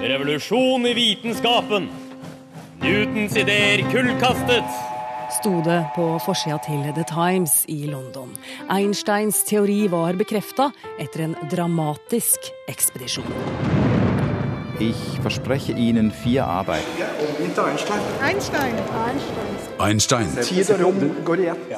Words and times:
Revolusjon 0.00 0.86
i 0.86 0.94
vitenskapen. 0.94 1.88
Newtons 2.80 3.36
ideer 3.36 3.90
kullkastet. 3.90 4.64
sto 5.40 5.60
det 5.64 5.84
på 5.96 6.18
forsida 6.24 6.58
til 6.66 6.80
The 6.94 7.04
Times 7.04 7.64
i 7.68 7.86
London. 7.86 8.30
Einsteins 8.70 9.44
teori 9.44 9.88
var 9.88 10.16
bekrefta 10.18 10.70
etter 10.98 11.20
en 11.26 11.34
dramatisk 11.50 12.48
ekspedisjon. 12.68 13.26
Ich 14.80 15.18
verspreche 15.22 15.72
Ihnen 15.72 16.10
vier 16.10 16.44
Arbeiten. 16.44 17.02
Einstein 19.80 20.28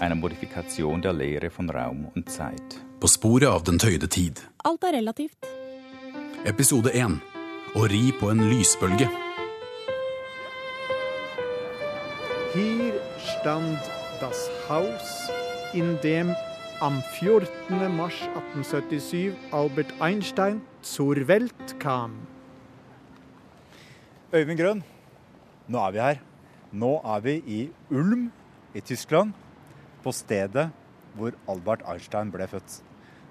Eine 0.00 0.14
Modifikation 0.14 1.02
der 1.02 1.12
Lehre 1.12 1.50
von 1.50 1.70
Raum 1.70 2.06
und 2.14 2.30
Zeit. 2.30 2.80
på 3.00 3.08
sporet 3.08 3.48
av 3.48 3.64
den 3.64 3.78
tøyde 3.78 4.06
tid. 4.06 4.40
Alt 4.64 4.84
er 4.84 4.92
relativt. 4.92 5.46
Episode 6.44 6.90
1. 6.92 7.29
Å 7.70 7.84
ri 7.86 8.08
på 8.18 8.32
en 8.32 8.40
lysbølge. 8.50 9.06
Her 12.50 12.96
stand 13.22 13.76
das 14.18 14.48
Haus, 14.66 15.12
in 15.78 15.92
dem 16.02 16.32
am 16.82 16.98
14. 17.20 17.86
Mars 17.94 18.18
1877 18.34 19.54
Albert 19.54 19.94
Einstein 20.02 20.58
zur 20.82 21.28
Welt 21.28 21.76
kam. 21.78 22.18
Øyvind 24.34 24.58
Grønn, 24.58 24.82
nå 25.70 25.86
er 25.86 25.94
vi 25.94 26.04
her. 26.08 26.22
Nå 26.74 26.96
er 27.06 27.22
vi 27.22 27.38
i 27.46 27.62
Ulm 27.94 28.32
i 28.74 28.82
Tyskland, 28.82 29.30
på 30.02 30.10
stedet 30.10 30.72
hvor 31.14 31.38
Albert 31.46 31.86
Einstein 31.86 32.34
ble 32.34 32.50
født. 32.50 32.80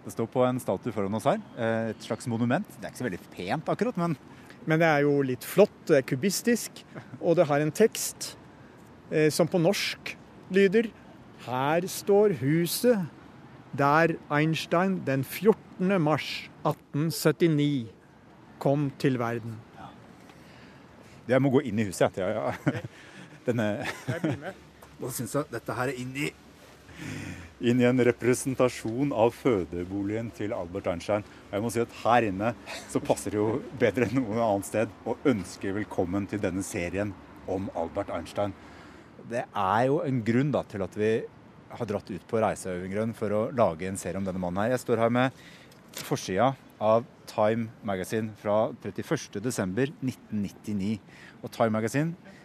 Det 0.05 0.13
står 0.15 0.29
på 0.31 0.43
en 0.47 0.59
statue 0.61 0.93
foran 0.95 1.15
oss 1.17 1.27
her, 1.27 1.41
eh, 1.57 1.89
et 1.91 2.05
slags 2.05 2.27
monument. 2.27 2.67
Det 2.79 2.85
er 2.85 2.93
ikke 2.93 3.01
så 3.01 3.09
veldig 3.09 3.23
pent 3.35 3.71
akkurat, 3.71 3.97
men 3.97 4.17
Men 4.67 4.79
det 4.79 4.87
er 4.87 5.01
jo 5.01 5.21
litt 5.23 5.45
flott, 5.47 5.85
det 5.87 5.97
er 5.97 6.01
kubistisk, 6.01 6.83
og 7.21 7.37
det 7.37 7.47
har 7.47 7.61
en 7.61 7.71
tekst 7.71 8.35
eh, 9.09 9.29
som 9.31 9.47
på 9.47 9.57
norsk 9.57 10.17
lyder 10.51 10.91
Her 11.45 11.87
står 11.87 12.35
huset 12.41 13.07
der 13.77 14.17
Einstein 14.29 14.99
den 15.05 15.23
14. 15.23 16.01
mars 16.01 16.49
1879 16.65 17.87
kom 18.59 18.91
til 18.99 19.17
verden. 19.17 19.55
jeg 21.27 21.41
må 21.41 21.49
gå 21.49 21.61
inn 21.61 21.79
i 21.79 21.85
huset. 21.85 22.17
Ja, 22.17 22.27
ja. 22.27 22.53
Denne 23.45 23.85
Jeg 24.07 24.21
blir 24.21 24.37
med. 24.37 24.53
Nå 24.99 25.09
syns 25.15 25.35
jeg 25.35 25.47
dette 25.53 25.73
her 25.73 25.87
er 25.87 25.95
inn 25.95 26.11
i 26.17 26.31
inn 27.59 27.81
i 27.81 27.87
en 27.87 27.99
representasjon 28.07 29.11
av 29.11 29.33
fødeboligen 29.35 30.29
til 30.35 30.53
Albert 30.55 30.87
Einstein. 30.91 31.25
Og 31.49 31.55
jeg 31.55 31.63
må 31.63 31.71
si 31.73 31.81
at 31.83 31.97
her 32.03 32.27
inne 32.29 32.53
så 32.91 33.01
passer 33.03 33.35
det 33.35 33.41
jo 33.41 33.49
bedre 33.81 34.07
enn 34.07 34.21
noe 34.21 34.39
annet 34.45 34.69
sted 34.69 34.93
å 35.03 35.17
ønske 35.27 35.73
velkommen 35.75 36.27
til 36.29 36.41
denne 36.43 36.63
serien 36.65 37.11
om 37.49 37.67
Albert 37.77 38.13
Einstein. 38.15 38.55
Det 39.29 39.43
er 39.43 39.83
jo 39.89 39.99
en 40.05 40.23
grunn 40.25 40.53
da 40.55 40.63
til 40.69 40.85
at 40.85 40.95
vi 40.97 41.11
har 41.69 41.89
dratt 41.89 42.09
ut 42.09 42.29
på 42.29 42.39
reise 42.41 42.71
for 43.17 43.35
å 43.35 43.41
lage 43.53 43.89
en 43.89 43.99
serie 43.99 44.17
om 44.17 44.25
denne 44.25 44.41
mannen 44.41 44.63
her. 44.63 44.73
Jeg 44.73 44.85
står 44.85 45.03
her 45.03 45.11
med 45.13 45.43
forsida 45.99 46.53
av 46.79 47.03
Time 47.29 47.67
Magazine 47.83 48.31
fra 48.39 48.71
31.12.1999. 48.81 50.95
Og 51.43 51.53
Time 51.53 51.75
Magazine 51.75 52.35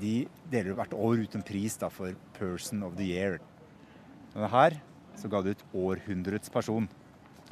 de 0.00 0.26
deler 0.50 0.74
hvert 0.74 0.94
år 0.98 1.22
ut 1.22 1.34
en 1.38 1.46
pris 1.46 1.78
da, 1.78 1.88
for 1.88 2.10
Person 2.36 2.82
of 2.82 2.96
the 2.98 3.06
Year. 3.14 3.38
Denne 4.34 4.50
her 4.50 4.78
så 5.18 5.30
ga 5.30 5.40
det 5.44 5.54
ut 5.54 5.66
århundrets 5.78 6.50
person. 6.52 6.86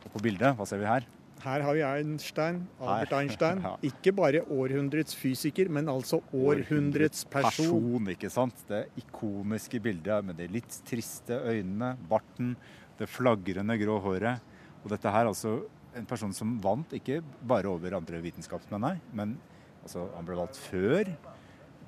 Og 0.03 0.15
på 0.17 0.23
bildet, 0.25 0.57
hva 0.59 0.67
ser 0.67 0.81
vi 0.83 0.89
her? 0.91 1.07
Her 1.43 1.63
har 1.67 1.75
vi 1.75 1.83
Einstein, 1.83 2.61
Albert 2.79 3.11
Her. 3.11 3.19
Einstein. 3.19 3.63
Ja. 3.67 3.73
Ikke 3.87 4.13
bare 4.15 4.43
århundrets 4.51 5.15
fysiker, 5.19 5.71
men 5.71 5.91
altså 5.91 6.21
århundrets 6.35 7.25
person. 7.31 7.71
person. 7.71 8.11
ikke 8.15 8.31
sant? 8.31 8.65
Det 8.69 8.85
ikoniske 9.03 9.81
bildet 9.83 10.27
med 10.27 10.39
de 10.39 10.49
litt 10.59 10.79
triste 10.87 11.39
øynene, 11.39 11.97
barten, 12.11 12.55
det 12.99 13.11
flagrende 13.11 13.79
grå 13.81 13.99
håret. 14.03 14.43
Og 14.83 14.91
dette 14.95 15.11
her 15.15 15.31
altså 15.31 15.61
en 15.99 16.07
person 16.09 16.35
som 16.35 16.55
vant 16.63 16.95
ikke 16.97 17.21
bare 17.47 17.71
over 17.71 17.99
andre 17.99 18.23
vitenskapsmenn, 18.23 18.83
nei, 18.83 18.97
men 19.15 19.37
altså, 19.83 20.07
han 20.17 20.27
ble 20.27 20.39
valgt 20.39 20.59
før 20.71 21.11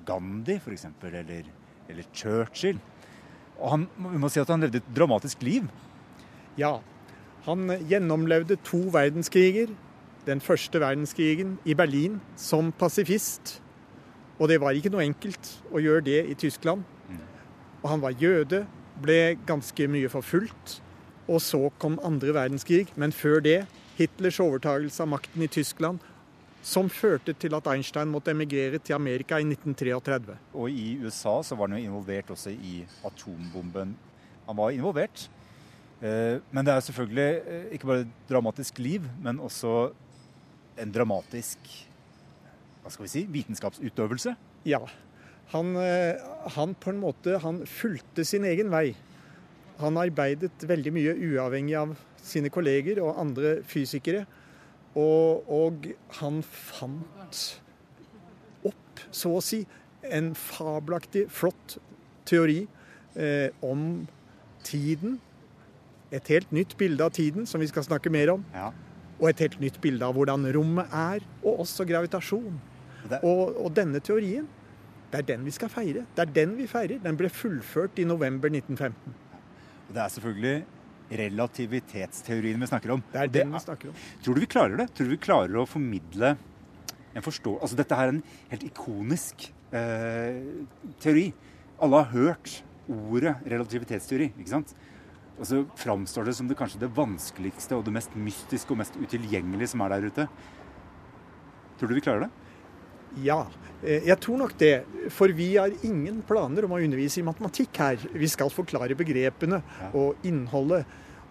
Gandhi 0.05 0.59
f.eks., 0.59 0.87
eller, 1.09 1.47
eller 1.89 2.11
Churchill. 2.13 2.79
Og 3.59 3.71
han, 3.71 3.87
vi 4.11 4.19
må 4.21 4.29
si 4.31 4.41
at 4.41 4.51
han 4.51 4.63
levde 4.63 4.81
et 4.81 4.93
dramatisk 4.95 5.43
liv. 5.45 5.67
Ja, 6.59 6.77
han 7.45 7.69
gjennomlevde 7.89 8.57
to 8.65 8.85
verdenskriger. 8.93 9.73
Den 10.25 10.41
første 10.41 10.81
verdenskrigen 10.81 11.59
i 11.65 11.75
Berlin 11.77 12.17
som 12.35 12.71
pasifist. 12.73 13.59
Og 14.39 14.49
det 14.49 14.59
var 14.61 14.75
ikke 14.75 14.91
noe 14.91 15.05
enkelt 15.05 15.51
å 15.71 15.79
gjøre 15.79 16.07
det 16.07 16.21
i 16.31 16.37
Tyskland. 16.39 16.83
Og 17.83 17.91
han 17.91 18.01
var 18.01 18.17
jøde, 18.17 18.63
ble 19.01 19.37
ganske 19.45 19.87
mye 19.91 20.09
forfulgt. 20.09 20.79
Og 21.29 21.41
så 21.41 21.69
kom 21.81 21.99
andre 22.05 22.33
verdenskrig, 22.33 22.89
men 22.95 23.13
før 23.13 23.39
det 23.45 23.59
Hitlers 23.95 24.39
overtagelse 24.43 25.03
av 25.03 25.09
makten 25.13 25.45
i 25.45 25.49
Tyskland, 25.51 26.01
som 26.65 26.89
førte 26.89 27.35
til 27.37 27.53
at 27.53 27.67
Einstein 27.69 28.09
måtte 28.09 28.33
emigrere 28.33 28.79
til 28.81 28.97
Amerika 28.97 29.37
i 29.37 29.45
1933. 29.45 30.37
Og 30.57 30.69
i 30.73 30.95
USA 31.03 31.37
så 31.45 31.57
var 31.57 31.69
han 31.69 31.77
jo 31.77 31.91
involvert 31.91 32.31
også 32.33 32.53
i 32.55 32.79
atombomben. 33.05 33.93
Han 34.47 34.57
var 34.57 34.73
involvert. 34.73 35.27
Eh, 36.01 36.41
Men 36.51 36.65
det 36.65 36.73
er 36.73 36.85
selvfølgelig 36.87 37.29
eh, 37.45 37.67
ikke 37.77 37.87
bare 37.87 38.05
et 38.05 38.15
dramatisk 38.29 38.79
liv, 38.79 39.05
men 39.21 39.39
også 39.39 39.91
en 40.81 40.91
dramatisk 40.91 41.59
hva 42.85 42.91
skal 42.93 43.07
vi 43.07 43.09
si, 43.09 43.23
vitenskapsutøvelse. 43.33 44.35
Ja. 44.69 44.81
Han, 45.53 45.73
eh, 45.81 46.21
han 46.53 46.75
på 46.77 46.91
en 46.93 47.01
måte 47.01 47.39
han 47.41 47.63
fulgte 47.65 48.25
sin 48.25 48.45
egen 48.45 48.69
vei. 48.73 48.95
Han 49.81 49.97
arbeidet 49.97 50.65
veldig 50.65 50.93
mye 50.93 51.15
uavhengig 51.17 51.77
av 51.79 51.95
sine 52.21 52.51
kolleger 52.53 53.01
og 53.01 53.17
andre 53.21 53.59
fysikere. 53.65 54.25
Og, 54.95 55.43
og 55.51 55.87
han 56.21 56.41
fant 56.47 57.39
opp, 58.65 59.01
så 59.11 59.33
å 59.37 59.41
si, 59.43 59.63
en 60.05 60.31
fabelaktig, 60.37 61.25
flott 61.33 61.77
teori 62.29 62.61
eh, 63.17 63.49
om 63.65 64.05
tiden. 64.65 65.17
Et 66.15 66.27
helt 66.31 66.51
nytt 66.55 66.75
bilde 66.79 67.03
av 67.03 67.11
tiden, 67.17 67.47
som 67.49 67.59
vi 67.63 67.67
skal 67.67 67.83
snakke 67.87 68.11
mer 68.13 68.31
om. 68.37 68.45
Ja. 68.53 68.69
Og 69.19 69.29
et 69.31 69.41
helt 69.45 69.59
nytt 69.63 69.79
bilde 69.83 70.05
av 70.05 70.15
hvordan 70.17 70.45
rommet 70.55 70.91
er, 70.95 71.25
og 71.43 71.63
også 71.65 71.85
gravitasjon. 71.89 72.55
Det- 73.09 73.19
Og, 73.23 73.55
og 73.65 73.73
denne 73.77 73.99
teorien, 73.99 74.47
det 75.11 75.19
er 75.21 75.27
den 75.35 75.45
vi 75.45 75.51
skal 75.51 75.69
feire. 75.69 76.05
Det 76.15 76.23
er 76.27 76.31
den 76.33 76.55
vi 76.57 76.65
feirer. 76.67 76.99
Den 77.03 77.15
ble 77.17 77.29
fullført 77.29 77.99
i 78.01 78.03
november 78.07 78.49
1915. 78.49 79.13
Det 79.93 80.01
er 80.01 80.09
selvfølgelig 80.09 80.55
relativitetsteorien 81.09 82.61
vi 82.61 82.69
snakker 82.69 82.95
om. 82.95 83.03
Det 83.11 83.21
er 83.21 83.31
den 83.31 83.53
vi 83.53 83.61
snakker 83.61 83.91
om. 83.91 84.03
Tror 84.25 84.35
du 84.35 84.43
vi 84.43 84.51
klarer 84.51 84.79
det? 84.81 84.89
Tror 84.95 85.09
du 85.09 85.13
vi 85.15 85.21
klarer 85.21 85.61
å 85.61 85.67
formidle 85.69 86.35
en 87.15 87.25
forstå... 87.25 87.57
Altså 87.61 87.77
dette 87.79 87.97
er 87.99 88.11
en 88.11 88.23
helt 88.51 88.65
ikonisk 88.67 89.47
eh, 89.75 90.41
teori. 91.03 91.29
Alle 91.83 92.01
har 92.03 92.11
hørt 92.15 92.59
ordet 92.91 93.35
relativitetsteori, 93.45 94.31
ikke 94.35 94.51
sant? 94.51 94.75
Og 95.35 95.47
så 95.49 95.61
framstår 95.79 96.29
det 96.29 96.35
som 96.37 96.47
det 96.47 96.57
kanskje 96.59 96.81
det 96.83 96.91
vanskeligste 96.95 97.77
og 97.77 97.85
det 97.87 97.93
mest 97.95 98.13
mystiske 98.15 98.71
og 98.71 98.79
mest 98.79 98.95
utilgjengelige 98.99 99.73
som 99.73 99.83
er 99.83 99.95
der 99.95 100.09
ute. 100.09 100.27
Tror 101.79 101.91
du 101.91 101.97
vi 101.97 102.03
klarer 102.03 102.27
det? 102.27 102.44
Ja, 103.23 103.45
eh, 103.81 104.05
jeg 104.09 104.19
tror 104.23 104.41
nok 104.43 104.57
det. 104.59 104.75
For 105.13 105.31
vi 105.35 105.55
har 105.55 105.73
ingen 105.87 106.21
planer 106.27 106.67
om 106.67 106.75
å 106.75 106.81
undervise 106.83 107.21
i 107.21 107.27
matematikk 107.27 107.81
her. 107.81 108.07
Vi 108.13 108.29
skal 108.31 108.53
forklare 108.53 108.97
begrepene 108.97 109.61
og 109.93 110.27
innholdet. 110.27 110.85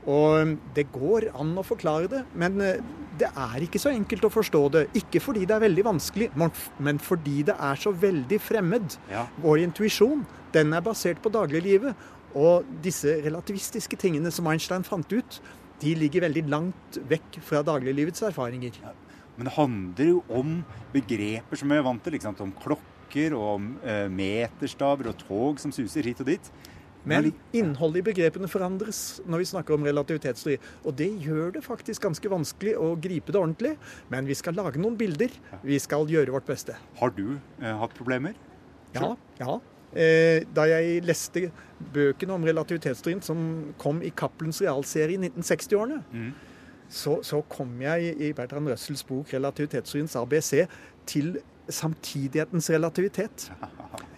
Og 0.04 0.58
det 0.76 0.90
går 0.92 1.30
an 1.32 1.54
å 1.56 1.64
forklare 1.64 2.10
det, 2.12 2.20
men 2.36 2.60
eh, 2.60 2.80
det 3.16 3.30
er 3.30 3.64
ikke 3.64 3.80
så 3.80 3.92
enkelt 3.94 4.26
å 4.28 4.32
forstå 4.32 4.62
det. 4.74 4.82
Ikke 5.00 5.22
fordi 5.22 5.46
det 5.48 5.56
er 5.56 5.64
veldig 5.64 5.84
vanskelig, 5.86 6.28
men 6.36 6.52
men 6.84 6.98
fordi 7.00 7.42
det 7.48 7.54
er 7.56 7.80
så 7.80 7.92
veldig 7.92 8.40
fremmed. 8.42 8.98
Ja. 9.10 9.24
Vår 9.40 9.62
intuisjon 9.64 10.26
den 10.52 10.76
er 10.76 10.84
basert 10.84 11.22
på 11.24 11.32
dagliglivet. 11.32 11.96
Og 12.34 12.66
disse 12.82 13.20
relativistiske 13.22 13.96
tingene 13.96 14.32
som 14.34 14.48
Einstein 14.50 14.84
fant 14.84 15.12
ut, 15.14 15.40
de 15.80 15.94
ligger 15.94 16.26
veldig 16.26 16.44
langt 16.50 16.98
vekk 17.08 17.38
fra 17.46 17.62
dagliglivets 17.66 18.24
erfaringer. 18.26 18.76
Men 19.36 19.48
det 19.48 19.56
handler 19.56 20.10
jo 20.12 20.20
om 20.30 20.60
begreper 20.94 21.58
som 21.58 21.72
vi 21.72 21.78
er 21.78 21.86
vant 21.86 22.04
til. 22.04 22.18
Sant? 22.22 22.42
Om 22.44 22.54
klokker 22.62 23.34
og 23.36 23.48
om 23.56 23.72
eh, 23.82 24.06
meterstaver 24.12 25.10
og 25.10 25.18
tog 25.24 25.62
som 25.62 25.74
suser 25.74 26.06
hit 26.06 26.22
og 26.22 26.30
dit. 26.30 26.54
Men 27.04 27.28
innholdet 27.52 28.00
i 28.00 28.04
begrepene 28.06 28.48
forandres 28.48 29.20
når 29.28 29.42
vi 29.42 29.48
snakker 29.50 29.76
om 29.76 29.84
relativitetsteori. 29.84 30.56
Og 30.88 30.96
det 30.96 31.10
gjør 31.26 31.52
det 31.58 31.64
faktisk 31.66 32.06
ganske 32.06 32.30
vanskelig 32.32 32.78
å 32.80 32.94
gripe 32.96 33.34
det 33.34 33.40
ordentlig. 33.40 33.74
Men 34.12 34.28
vi 34.28 34.36
skal 34.38 34.56
lage 34.56 34.80
noen 34.80 34.96
bilder. 35.00 35.34
Vi 35.62 35.78
skal 35.82 36.08
gjøre 36.08 36.32
vårt 36.32 36.48
beste. 36.48 36.78
Har 37.00 37.12
du 37.16 37.36
eh, 37.36 37.74
hatt 37.82 37.94
problemer? 37.98 38.38
Ja. 38.96 39.12
ja. 39.40 39.58
Eh, 39.94 40.46
da 40.54 40.64
jeg 40.70 41.04
leste 41.06 41.48
bøkene 41.94 42.34
om 42.34 42.46
relativitetsteorien 42.46 43.20
som 43.22 43.38
kom 43.78 44.00
i 44.02 44.10
Cappelens 44.16 44.62
realserie 44.64 45.18
i 45.18 45.20
1960-årene, 45.20 46.00
så, 46.94 47.18
så 47.26 47.40
kom 47.50 47.72
jeg 47.82 48.14
i 48.22 48.30
Bertrand 48.36 48.70
Russells 48.70 49.02
bok 49.06 49.32
'Relativitetsteoriens 49.34 50.14
ABC' 50.20 50.66
til 51.10 51.34
samtidighetens 51.68 52.68
relativitet. 52.70 53.48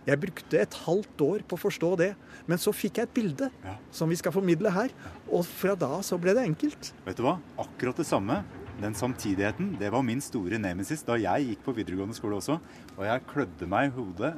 Jeg 0.06 0.20
brukte 0.23 0.58
et 0.61 0.75
halvt 0.87 1.23
år 1.25 1.44
på 1.49 1.56
å 1.56 1.62
forstå 1.62 1.90
det. 1.99 2.12
Men 2.46 2.58
så 2.62 2.73
fikk 2.75 2.99
jeg 3.00 3.08
et 3.08 3.14
bilde 3.14 3.49
Ja. 3.64 3.76
som 3.90 4.08
vi 4.11 4.17
skal 4.19 4.32
formidle 4.34 4.70
her. 4.70 4.90
Og 5.31 5.44
fra 5.46 5.75
da 5.75 6.00
så 6.02 6.19
ble 6.20 6.34
det 6.34 6.44
enkelt. 6.46 6.93
Vet 7.06 7.17
du 7.17 7.23
hva? 7.26 7.38
Akkurat 7.58 7.96
det 7.96 8.06
samme. 8.06 8.44
Den 8.81 8.94
samtidigheten, 8.94 9.78
det 9.81 9.90
var 9.90 10.02
min 10.02 10.20
store 10.20 10.58
nemesis 10.61 11.02
da 11.02 11.17
jeg 11.17 11.49
gikk 11.49 11.64
på 11.64 11.75
videregående 11.75 12.14
skole 12.14 12.37
også. 12.37 12.61
Og 12.99 13.05
jeg 13.06 13.25
klødde 13.26 13.67
meg 13.67 13.88
i 13.88 13.94
hodet, 13.96 14.34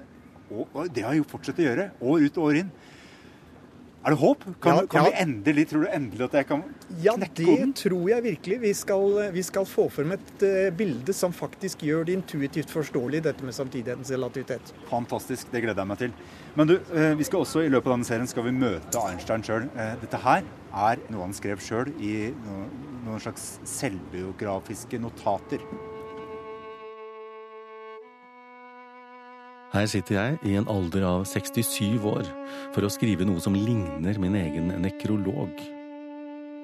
og, 0.50 0.69
og 0.73 0.94
det 0.94 1.02
har 1.02 1.12
jeg 1.12 1.25
jo 1.25 1.29
fortsatt 1.29 1.58
å 1.58 1.67
gjøre, 1.67 1.90
år 2.00 2.25
ut 2.25 2.38
og 2.38 2.44
år 2.44 2.61
inn. 2.62 2.70
Er 4.06 4.14
det 4.14 4.18
håp? 4.20 4.44
Kan, 4.62 4.76
Ja, 4.76 4.82
kan 4.86 5.04
ja. 5.04 5.10
vi 5.10 5.16
endelig, 5.22 5.64
tror 5.68 5.82
du 5.82 5.88
endelig 5.92 6.24
at 6.28 6.34
jeg 6.38 6.46
kan 6.46 6.60
Ja, 7.02 7.12
knekke 7.18 7.44
det 7.44 7.74
tror 7.80 8.04
jeg 8.08 8.22
virkelig. 8.22 8.60
Vi 8.62 8.70
skal, 8.74 9.16
vi 9.34 9.42
skal 9.42 9.66
få 9.66 9.88
frem 9.90 10.12
et 10.14 10.44
uh, 10.46 10.70
bilde 10.78 11.12
som 11.12 11.32
faktisk 11.34 11.82
gjør 11.84 12.06
det 12.06 12.14
intuitivt 12.14 12.70
forståelig, 12.70 13.22
dette 13.26 13.44
med 13.44 13.52
samtidighetens 13.56 14.10
relativitet. 14.14 14.72
Fantastisk, 14.88 15.50
det 15.52 15.64
gleder 15.66 15.82
jeg 15.82 15.90
meg 15.90 15.98
til. 15.98 16.14
Men 16.54 16.70
du, 16.70 16.76
uh, 16.94 17.12
vi 17.18 17.26
skal 17.26 17.42
også 17.42 17.66
i 17.66 17.68
løpet 17.74 17.90
av 17.90 17.96
denne 17.98 18.08
serien 18.08 18.30
skal 18.30 18.46
vi 18.46 18.54
møte 18.54 19.02
Einstein 19.10 19.42
sjøl. 19.44 19.66
Dette 20.00 20.22
her 20.22 20.46
er 20.78 21.02
noe 21.10 21.26
han 21.26 21.34
skrev 21.36 21.58
sjøl 21.60 21.90
i 21.98 22.30
no- 22.46 22.68
noen 23.08 23.20
slags 23.22 23.58
selvbiografiske 23.66 24.98
notater. 25.02 25.62
Her 29.68 29.84
sitter 29.84 30.16
jeg 30.16 30.36
i 30.48 30.54
en 30.56 30.68
alder 30.72 31.04
av 31.04 31.26
67 31.28 31.98
år 32.08 32.28
for 32.72 32.86
å 32.86 32.88
skrive 32.92 33.26
noe 33.28 33.40
som 33.44 33.56
ligner 33.56 34.16
min 34.20 34.38
egen 34.40 34.70
nekrolog. 34.80 35.52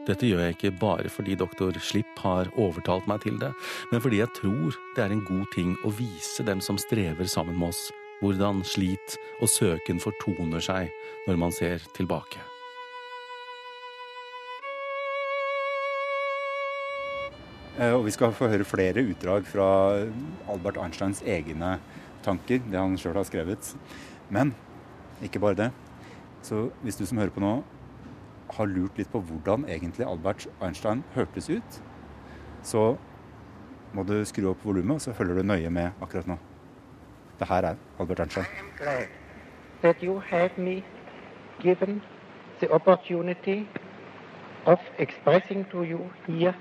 Dette 0.08 0.28
gjør 0.28 0.40
jeg 0.46 0.56
ikke 0.56 0.70
bare 0.80 1.12
fordi 1.12 1.36
doktor 1.36 1.76
Slipp 1.84 2.22
har 2.24 2.48
overtalt 2.60 3.04
meg 3.08 3.20
til 3.24 3.36
det, 3.40 3.50
men 3.92 4.00
fordi 4.04 4.22
jeg 4.22 4.32
tror 4.40 4.78
det 4.96 5.04
er 5.04 5.12
en 5.12 5.24
god 5.28 5.44
ting 5.52 5.76
å 5.84 5.92
vise 5.92 6.44
dem 6.48 6.64
som 6.64 6.80
strever 6.80 7.28
sammen 7.28 7.60
med 7.60 7.74
oss, 7.74 7.86
hvordan 8.24 8.64
slit 8.64 9.18
og 9.36 9.52
søken 9.52 10.00
fortoner 10.00 10.64
seg 10.64 10.88
når 11.28 11.40
man 11.44 11.52
ser 11.52 11.84
tilbake. 11.96 12.40
Eh, 17.74 17.92
Og 17.92 18.04
vi 18.06 18.12
skal 18.14 18.32
få 18.32 18.48
høre 18.48 18.64
flere 18.64 19.02
utdrag 19.02 19.44
fra 19.48 19.68
Albert 20.48 20.78
Einsteins 20.78 21.20
egne 21.26 21.78
tanker, 22.24 22.62
det 22.70 22.78
han 22.78 22.96
sjøl 22.98 23.18
har 23.18 23.26
skrevet. 23.28 23.74
Men 24.32 24.54
ikke 25.22 25.40
bare 25.42 25.58
det. 25.58 25.70
Så 26.42 26.68
hvis 26.82 26.96
du 26.96 27.06
som 27.06 27.18
hører 27.18 27.32
på 27.32 27.42
nå 27.44 27.56
har 28.54 28.68
lurt 28.68 28.98
litt 28.98 29.10
på 29.12 29.22
hvordan 29.24 29.64
egentlig 29.68 30.06
Albert 30.06 30.46
Einstein 30.62 31.02
hørtes 31.14 31.48
ut, 31.50 31.78
så 32.62 32.96
må 33.94 34.02
du 34.04 34.16
skru 34.26 34.50
opp 34.50 34.64
volumet, 34.64 34.98
og 34.98 35.00
så 35.00 35.14
følger 35.14 35.38
du 35.38 35.46
nøye 35.46 35.70
med 35.70 36.02
akkurat 36.02 36.28
nå. 36.28 36.36
Det 37.38 37.48
her 37.48 37.70
er 37.70 37.80
Albert 38.00 38.20
Einstein. 38.20 38.44
That 39.82 40.02
you 40.02 40.20
have 40.30 40.50
me 40.58 40.82
given 41.62 42.02
the 42.60 42.70
opportunity 42.70 43.66
of 44.66 44.78
expressing 44.98 45.64
to 45.70 45.84
you 45.84 46.10
here 46.26 46.54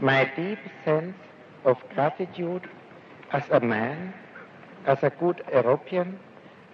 my 0.00 0.24
deep 0.36 0.58
sense 0.84 1.16
of 1.64 1.76
gratitude 1.94 2.68
as 3.32 3.42
a 3.50 3.60
man, 3.60 4.12
as 4.86 5.02
a 5.02 5.10
good 5.20 5.42
European, 5.52 6.18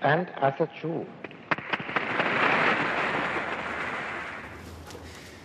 and 0.01 0.27
as 0.41 0.55
a 0.61 0.69
Jew. 0.83 1.05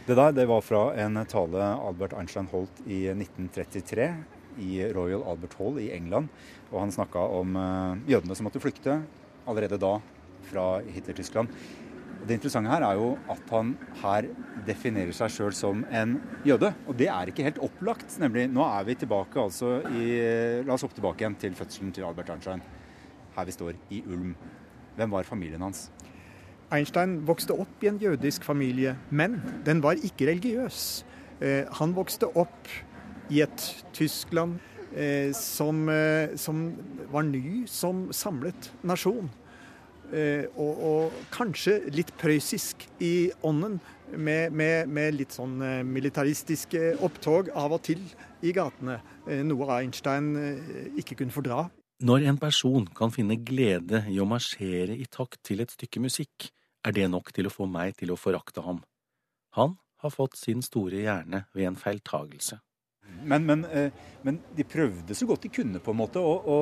Det 0.05 0.15
der 0.15 0.31
det 0.31 0.45
var 0.45 0.61
fra 0.61 0.93
en 0.99 1.25
tale 1.25 1.63
Albert 1.63 2.13
Einstein 2.13 2.47
holdt 2.51 2.81
i 2.85 3.05
1933 3.07 4.07
i 4.59 4.93
Royal 4.93 5.23
Albert 5.23 5.53
Hall 5.59 5.79
i 5.79 5.91
England. 5.95 6.27
Og 6.71 6.81
han 6.81 6.91
snakka 6.91 7.19
om 7.19 7.55
eh, 7.55 8.11
jødene 8.11 8.35
som 8.35 8.49
måtte 8.49 8.59
flykte 8.59 8.97
allerede 9.47 9.79
da 9.79 9.93
fra 10.49 10.81
Hitler-Tyskland. 10.83 11.47
Det 12.23 12.37
interessante 12.37 12.71
her 12.71 12.85
er 12.87 12.95
jo 12.95 13.09
at 13.31 13.49
han 13.51 13.73
her 13.99 14.29
definerer 14.63 15.11
seg 15.15 15.31
sjøl 15.33 15.55
som 15.57 15.81
en 15.91 16.15
jøde. 16.47 16.69
Og 16.87 16.95
det 16.95 17.09
er 17.11 17.27
ikke 17.27 17.43
helt 17.43 17.59
opplagt. 17.65 18.15
nemlig 18.19 18.47
Nå 18.47 18.63
er 18.63 18.85
vi 18.87 18.95
tilbake 18.95 19.41
altså 19.41 19.81
i 19.91 20.05
La 20.63 20.77
oss 20.77 20.85
hoppe 20.87 20.95
tilbake 20.95 21.25
igjen 21.25 21.35
til 21.35 21.57
fødselen 21.57 21.91
til 21.91 22.07
Albert 22.07 22.31
Einstein. 22.31 22.63
Her 23.35 23.45
vi 23.45 23.51
står, 23.51 23.75
i 23.91 24.03
Ulm. 24.07 24.35
Hvem 24.95 25.11
var 25.11 25.27
familien 25.27 25.61
hans? 25.61 25.89
Einstein 26.73 27.19
vokste 27.27 27.53
opp 27.59 27.83
i 27.83 27.89
en 27.91 27.99
jødisk 28.01 28.45
familie, 28.47 28.95
men 29.11 29.41
den 29.65 29.83
var 29.83 29.99
ikke 29.99 30.29
religiøs. 30.31 31.03
Eh, 31.41 31.65
han 31.79 31.93
vokste 31.93 32.29
opp 32.39 32.71
i 33.33 33.41
et 33.43 33.65
Tyskland 33.93 34.57
eh, 34.95 35.33
som, 35.35 35.89
eh, 35.89 36.33
som 36.39 36.69
var 37.11 37.27
ny 37.27 37.65
som 37.67 38.07
samlet 38.15 38.71
nasjon. 38.81 39.29
Eh, 40.13 40.45
og, 40.61 40.81
og 40.87 41.19
kanskje 41.33 41.79
litt 41.93 42.13
prøyssisk 42.21 42.85
i 43.03 43.31
ånden, 43.45 43.79
med, 44.13 44.53
med, 44.53 44.89
med 44.93 45.15
litt 45.17 45.33
sånn 45.33 45.55
eh, 45.65 45.79
militaristiske 45.87 46.99
opptog 47.05 47.49
av 47.57 47.73
og 47.73 47.81
til 47.87 48.01
i 48.45 48.53
gatene. 48.53 48.99
Eh, 49.27 49.41
noe 49.47 49.69
Einstein 49.79 50.33
eh, 50.37 50.99
ikke 51.01 51.17
kunne 51.21 51.33
fordra. 51.33 51.63
Når 52.03 52.27
en 52.29 52.39
person 52.41 52.85
kan 52.97 53.13
finne 53.15 53.39
glede 53.39 54.03
i 54.11 54.19
å 54.19 54.27
marsjere 54.27 54.95
i 54.97 55.07
takt 55.09 55.39
til 55.47 55.63
et 55.63 55.71
stykke 55.71 56.01
musikk, 56.03 56.49
er 56.83 56.95
det 56.95 57.07
nok 57.09 57.31
til 57.33 57.47
å 57.47 57.53
få 57.53 57.67
meg 57.69 57.95
til 57.99 58.11
å 58.11 58.19
forakte 58.19 58.63
ham. 58.65 58.81
Han 59.55 59.77
har 60.03 60.11
fått 60.11 60.35
sin 60.35 60.61
store 60.65 61.05
hjerne 61.05 61.45
ved 61.55 61.69
en 61.69 61.79
feiltagelse. 61.79 62.59
Men, 63.23 63.45
men, 63.47 63.63
eh, 63.71 63.91
men 64.23 64.41
de 64.55 64.65
prøvde 64.67 65.15
så 65.15 65.27
godt 65.29 65.45
de 65.45 65.53
kunne 65.53 65.81
på 65.83 65.93
en 65.93 65.99
måte 65.99 66.21
og, 66.23 66.47
å, 66.47 66.57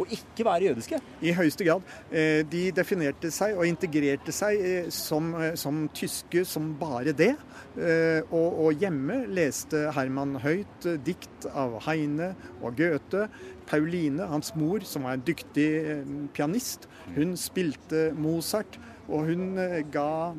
å 0.00 0.06
ikke 0.08 0.46
være 0.46 0.70
jødiske. 0.70 1.00
I 1.22 1.34
høyeste 1.36 1.66
grad. 1.66 1.88
Eh, 2.10 2.42
De 2.48 2.64
definerte 2.74 3.30
seg 3.34 3.56
og 3.56 3.66
integrerte 3.68 4.34
seg 4.34 4.60
eh, 4.60 4.90
som, 4.92 5.32
eh, 5.38 5.54
som 5.58 5.84
tyske 5.94 6.44
som 6.48 6.72
bare 6.80 7.14
det. 7.16 7.34
Og, 7.72 8.48
og 8.66 8.82
hjemme 8.82 9.22
leste 9.32 9.86
Herman 9.96 10.34
høyt 10.42 10.84
dikt 11.06 11.46
av 11.48 11.78
Heine 11.86 12.34
og 12.60 12.76
Goethe. 12.76 13.30
Pauline, 13.70 14.26
hans 14.28 14.50
mor, 14.60 14.84
som 14.84 15.06
var 15.06 15.16
en 15.16 15.24
dyktig 15.24 15.70
pianist, 16.36 16.84
hun 17.16 17.32
spilte 17.40 18.10
Mozart. 18.12 18.76
Og 19.08 19.24
hun 19.30 19.56
ga 19.92 20.34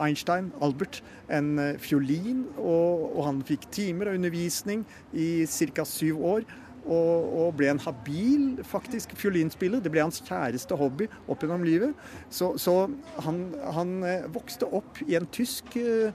Einstein, 0.00 0.48
Albert, 0.64 1.02
en 1.28 1.76
fiolin, 1.76 2.46
og, 2.56 3.04
og 3.12 3.20
han 3.28 3.44
fikk 3.44 3.68
timer 3.74 4.08
og 4.08 4.18
undervisning 4.18 4.86
i 5.12 5.44
ca. 5.52 5.84
syv 5.84 6.24
år 6.32 6.48
og, 6.88 7.30
og 7.38 7.56
ble 7.58 7.70
en 7.72 7.82
habil 7.84 8.62
faktisk 8.66 9.14
fiolinspiller. 9.18 9.82
Det 9.84 9.92
ble 9.92 10.04
hans 10.06 10.20
kjæreste 10.24 10.76
hobby 10.78 11.08
opp 11.28 11.44
gjennom 11.44 11.66
livet. 11.66 11.96
Så, 12.32 12.54
så 12.60 12.88
han, 13.24 13.42
han 13.76 13.96
eh, 14.06 14.28
vokste 14.34 14.68
opp 14.78 15.02
i 15.06 15.16
en 15.18 15.28
tysk 15.34 15.76
eh, 15.80 16.14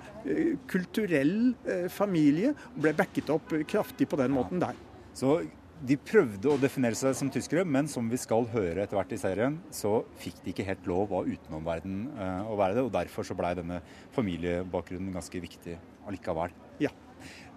kulturell 0.70 1.54
uh, 1.68 1.90
familie 1.92 2.54
og 2.54 2.80
ble 2.86 2.94
backet 2.98 3.30
opp 3.34 3.54
kraftig 3.70 4.08
på 4.10 4.20
den 4.20 4.34
måten 4.36 4.62
der. 4.64 4.78
Så 5.14 5.42
de 5.84 5.98
prøvde 6.00 6.48
å 6.48 6.60
definere 6.60 6.96
seg 6.96 7.16
som 7.18 7.30
tyskere, 7.34 7.66
men 7.68 7.90
som 7.92 8.08
vi 8.08 8.20
skal 8.22 8.46
høre 8.54 8.86
etter 8.86 8.96
hvert 8.96 9.12
i 9.16 9.20
serien, 9.20 9.58
så 9.74 9.98
fikk 10.22 10.40
de 10.44 10.54
ikke 10.54 10.68
helt 10.68 10.86
lov 10.88 11.12
av 11.18 11.28
utenomverden 11.28 12.06
uh, 12.16 12.52
å 12.52 12.58
være 12.60 12.78
det. 12.78 12.86
Og 12.88 12.94
derfor 12.96 13.28
så 13.28 13.36
blei 13.38 13.52
denne 13.60 13.82
familiebakgrunnen 14.16 15.12
ganske 15.16 15.44
viktig 15.44 15.76
allikevel. 16.08 16.56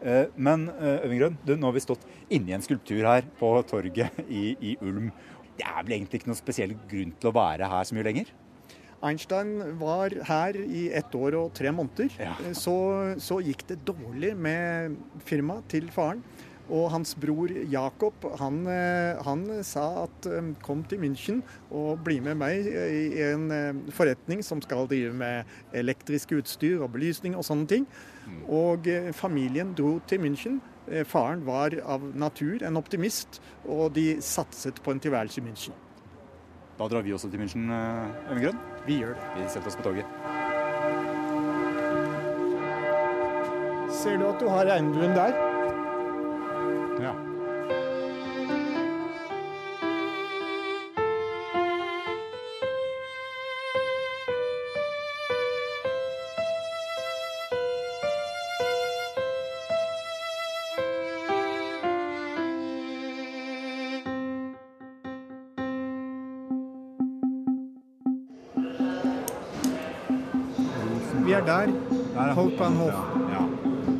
Eh, 0.02 0.26
men 0.36 0.68
Øvingrøn, 0.70 1.18
Grønn, 1.18 1.38
du, 1.46 1.54
nå 1.56 1.70
har 1.70 1.76
vi 1.76 1.84
stått 1.84 2.04
inni 2.32 2.52
en 2.56 2.64
skulptur 2.64 3.04
her 3.06 3.28
på 3.38 3.52
torget 3.68 4.18
i, 4.28 4.56
i 4.60 4.76
Ulm. 4.84 5.12
Det 5.56 5.64
er 5.64 5.84
vel 5.86 5.96
egentlig 5.96 6.20
ikke 6.20 6.30
noen 6.32 6.38
spesiell 6.38 6.74
grunn 6.90 7.14
til 7.16 7.30
å 7.30 7.36
være 7.36 7.70
her 7.70 7.86
så 7.88 7.96
mye 7.96 8.04
lenger? 8.10 8.32
Einstein 9.06 9.78
var 9.80 10.14
her 10.28 10.56
i 10.56 10.86
ett 10.96 11.14
år 11.16 11.36
og 11.38 11.54
tre 11.56 11.72
måneder. 11.72 12.12
Ja. 12.20 12.34
Eh, 12.44 12.52
Så, 12.56 12.74
så 13.22 13.40
gikk 13.44 13.66
det 13.68 13.82
dårlig 13.88 14.34
med 14.36 14.96
firmaet 15.28 15.68
til 15.72 15.88
faren. 15.92 16.22
Og 16.66 16.88
hans 16.90 17.14
bror 17.14 17.52
Jakob 17.70 18.24
han, 18.40 18.60
eh, 18.66 19.22
han 19.22 19.46
sa 19.66 19.86
at 20.02 20.26
eh, 20.26 20.52
kom 20.66 20.82
til 20.90 20.98
München 20.98 21.42
og 21.70 22.02
bli 22.06 22.18
med 22.24 22.40
meg 22.40 22.66
i 22.66 23.22
en 23.28 23.50
eh, 23.54 23.82
forretning 23.94 24.42
som 24.42 24.62
skal 24.64 24.88
drive 24.90 25.14
med 25.14 25.46
elektrisk 25.76 26.34
utstyr 26.40 26.82
og 26.82 26.90
belysning 26.96 27.38
og 27.38 27.46
sånne 27.46 27.70
ting. 27.70 27.86
Og 28.50 28.88
eh, 28.90 29.12
familien 29.14 29.74
dro 29.78 29.96
til 30.10 30.22
München. 30.24 30.58
Eh, 30.90 31.06
Faren 31.06 31.44
var 31.46 31.74
av 31.86 32.02
natur 32.18 32.62
en 32.66 32.78
optimist, 32.78 33.40
og 33.64 33.92
de 33.94 34.16
satset 34.22 34.82
på 34.82 34.94
en 34.94 35.02
tilværelse 35.02 35.40
i 35.40 35.46
München. 35.46 35.82
Da 36.76 36.88
drar 36.90 37.02
vi 37.06 37.14
også 37.14 37.30
til 37.30 37.40
München, 37.40 37.70
eh, 37.70 38.32
Øyvind. 38.34 38.58
Vi 38.86 39.00
gjør 39.02 39.14
det. 39.14 39.30
Vi 39.36 39.48
setter 39.48 39.70
oss 39.70 39.78
på 39.78 39.86
toget. 39.86 40.06
Ser 43.96 44.18
du 44.18 44.26
at 44.28 44.40
du 44.40 44.48
har 44.50 44.66
regnbuen 44.66 45.14
der? 45.16 45.55
Ja. 47.00 47.12
Vi 71.24 71.32
er 71.32 71.44
der. 71.44 72.34
Holpanhof. 72.34 73.15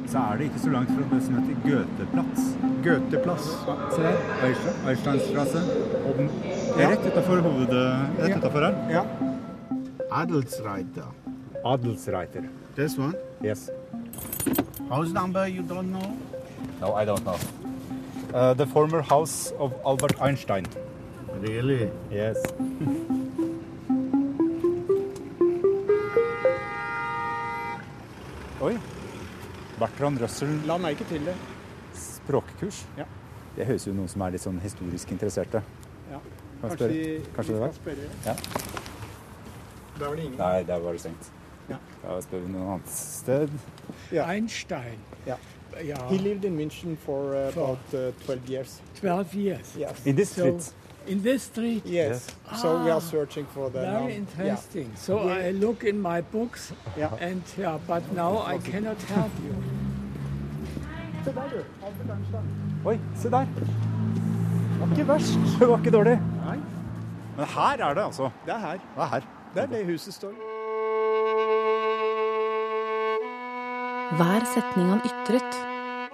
Så 0.07 0.19
er 0.19 0.37
det 0.39 0.45
ikke 0.45 0.61
så 0.63 0.71
langt 0.71 0.91
fra 0.95 1.05
det 1.17 1.23
som 1.25 1.35
heter 1.35 1.57
Goetheplass. 1.65 2.43
Goetheplass. 2.85 3.47
Se 3.95 4.03
der. 4.03 4.19
Eichstein- 4.47 4.89
Eichsteinstrasse. 4.89 5.63
Rett 6.79 7.07
utafor 7.11 7.41
hovedet... 7.43 7.87
Rett 8.19 8.29
Ja. 8.29 8.39
utafor 8.39 8.61
her. 8.61 8.75
Ja. 8.91 9.03
Adelsreiter. 10.13 11.09
Adelsreiter. 11.65 12.43
This 12.77 12.99
one. 12.99 13.15
Yes. 13.45 13.71
House 14.91 15.13
number 15.13 15.47
you 15.47 15.63
don't 15.63 15.91
know? 15.91 16.17
No, 16.81 16.95
I 16.95 17.05
don't 17.05 17.23
know. 17.25 17.37
Uh, 18.35 18.55
the 18.55 18.67
former 18.67 19.03
house 19.03 19.53
of 19.59 19.73
Albert 19.85 20.15
Einstein. 20.21 20.67
Really? 21.43 21.91
Yes. 22.13 22.37
Bertrand 29.97 30.21
Russell 30.21 30.51
La 30.67 30.77
merke 30.77 31.05
til 31.09 31.25
det. 31.25 31.35
språkkurs. 31.97 32.83
Ja. 32.99 33.05
Det 33.57 33.65
høres 33.67 33.87
jo 33.87 33.93
noen 33.97 34.09
som 34.13 34.21
er 34.27 34.35
litt 34.35 34.43
sånn 34.45 34.59
historisk 34.61 35.09
interesserte. 35.15 35.63
Ja. 36.11 36.19
Kanskje? 36.61 36.89
Kanskje 37.37 37.55
vi 37.55 37.61
det 37.63 37.71
skal 37.71 37.79
spørre. 37.79 38.09
Ja. 38.27 38.35
Der 39.97 40.05
var 40.11 40.17
det 40.17 40.25
ingen. 40.27 40.37
Nei, 40.39 40.63
der 40.69 40.79
var 40.85 40.93
det 40.93 41.01
stengt. 41.01 41.31
Ja. 41.71 41.79
Da 42.03 42.19
spør 42.21 42.43
vi 42.45 42.53
noe 42.53 42.75
annet 42.75 42.91
sted. 42.93 43.49
Ja. 44.13 44.27
Einstein. 44.35 45.01
Ja. 45.27 45.39
Ja. 45.85 45.97
He 46.11 46.19
lived 46.19 46.45
in 46.45 46.57
München 46.59 46.97
for 46.99 47.33
uh, 47.33 47.49
about 47.49 47.79
uh, 47.95 48.13
12 48.27 48.51
years. 48.51 48.81
12 49.01 49.35
years. 49.35 49.73
Yes. 49.79 50.05
In 50.05 50.17
this 50.17 50.29
So, 50.37 50.43
street. 50.59 50.75
in 51.07 51.23
this 51.23 51.43
street? 51.45 51.87
Yes. 51.87 52.27
So 52.61 52.83
we 52.85 52.91
Ah, 52.91 52.97
are 52.97 53.01
searching 53.01 53.47
for 53.55 53.71
the 53.71 53.81
Very 53.81 53.93
now. 54.05 54.09
interesting. 54.09 54.93
So 54.97 55.25
Yeah. 55.25 55.49
I 55.49 55.51
look 55.53 55.85
in 55.85 55.99
my 56.03 56.21
books, 56.21 56.73
Yeah. 56.99 57.13
and 57.21 57.43
yeah, 57.57 57.79
but 57.87 58.03
now 58.15 58.45
I 58.47 58.59
cannot 58.59 59.01
help 59.03 59.33
you. 59.45 59.55
Se 61.27 61.33
der, 61.35 61.49
du. 61.51 61.63
Albert 61.83 62.11
Einstein. 62.15 62.51
Oi, 62.87 62.99
se 63.19 63.31
der. 63.33 63.47
Det 63.59 64.77
var 64.79 64.91
ikke 64.93 65.07
verst. 65.09 65.39
Det 65.59 65.67
var 65.69 65.81
ikke 65.81 65.91
dårlig. 65.91 66.13
Nei, 66.45 66.59
Men 67.37 67.49
her 67.51 67.83
er 67.83 67.97
det, 67.99 68.05
altså. 68.05 68.29
det 68.47 68.53
er 68.55 68.61
her. 68.63 68.85
Det 68.95 69.03
er 69.03 69.11
her. 69.15 69.27
Det 69.55 69.63
er 69.63 69.73
det 69.73 69.81
huset 69.89 70.15
står. 70.15 70.37
Hver 74.21 74.47
setning 74.53 74.93
han 74.95 75.03
ytret, 75.11 75.59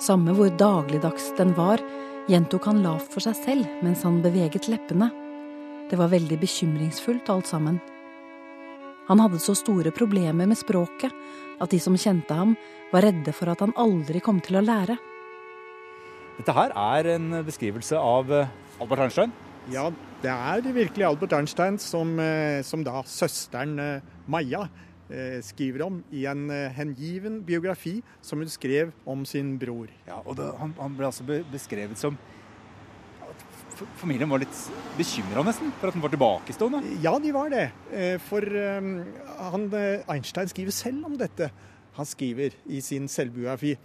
samme 0.01 0.33
hvor 0.33 0.49
dagligdags 0.49 1.29
den 1.37 1.53
var, 1.61 1.85
gjentok 2.33 2.71
han 2.71 2.81
lavt 2.81 3.13
for 3.13 3.21
seg 3.21 3.37
selv 3.37 3.85
mens 3.85 4.07
han 4.09 4.23
beveget 4.25 4.71
leppene. 4.73 5.11
Det 5.93 6.01
var 6.01 6.09
veldig 6.09 6.41
bekymringsfullt 6.41 7.29
alt 7.29 7.53
sammen. 7.53 7.83
Han 9.11 9.21
hadde 9.21 9.45
så 9.45 9.53
store 9.59 9.93
problemer 9.93 10.49
med 10.49 10.57
språket 10.57 11.13
at 11.61 11.73
de 11.73 11.81
som 11.83 11.97
kjente 11.99 12.37
ham, 12.37 12.55
var 12.93 13.07
redde 13.07 13.33
for 13.35 13.53
at 13.53 13.63
han 13.65 13.75
aldri 13.81 14.21
kom 14.25 14.41
til 14.45 14.61
å 14.61 14.65
lære. 14.65 14.99
Dette 16.39 16.55
her 16.57 16.73
er 16.79 17.11
en 17.15 17.43
beskrivelse 17.47 17.99
av 17.99 18.31
eh, 18.33 18.53
Albert 18.81 19.05
Einstein. 19.07 19.35
Ja, 19.71 19.91
det 20.23 20.33
er 20.33 20.65
virkelig 20.75 21.07
Albert 21.07 21.37
Einstein 21.37 21.77
som, 21.81 22.17
eh, 22.19 22.63
som 22.67 22.85
da 22.87 23.05
søsteren 23.07 23.77
eh, 23.79 24.17
Maja 24.27 24.67
skriver 25.45 25.83
om 25.85 25.99
i 26.17 26.23
en 26.31 26.47
hengiven 26.73 27.35
biografi 27.45 27.99
som 28.25 28.41
hun 28.41 28.49
skrev 28.49 28.95
om 29.05 29.27
sin 29.29 29.51
bror. 29.61 29.91
Ja, 30.07 30.23
og 30.25 30.39
det, 30.39 30.47
han, 30.57 30.71
han 30.79 30.95
ble 30.97 31.11
altså 31.11 31.27
beskrevet 31.53 32.01
som 32.01 32.17
Familien 34.01 34.31
var 34.31 34.43
litt 34.43 34.59
bekymra 34.99 35.45
nesten 35.47 35.73
for 35.81 35.91
at 35.91 35.97
han 35.97 36.05
var 36.05 36.13
tilbakestående. 36.15 36.97
Ja, 37.05 37.17
de 37.23 37.33
var 37.35 37.53
det. 37.53 37.67
Eh, 37.93 38.17
For 38.23 38.43
eh, 38.43 38.93
han, 39.53 39.69
eh, 39.79 40.05
Einstein 40.13 40.51
skriver 40.51 40.75
selv 40.77 41.07
om 41.09 41.19
dette. 41.21 41.51
Han 41.97 42.09
skriver 42.09 42.57
i 42.73 42.81
sin 42.85 43.09
selvbiografi 43.13 43.77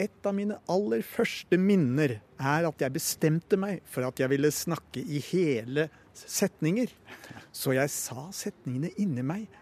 et 0.00 0.26
av 0.26 0.32
mine 0.32 0.56
aller 0.70 1.02
første 1.04 1.58
minner 1.60 2.16
er 2.40 2.68
at 2.68 2.80
jeg 2.80 2.94
bestemte 2.94 3.58
meg 3.60 3.82
for 3.90 4.06
at 4.06 4.20
jeg 4.20 4.32
ville 4.32 4.48
snakke 4.54 5.02
i 5.02 5.20
hele 5.30 5.90
setninger. 6.16 6.88
Så 7.52 7.74
jeg 7.76 7.92
sa 7.92 8.28
setningene 8.34 8.92
inni 9.00 9.24
meg. 9.26 9.59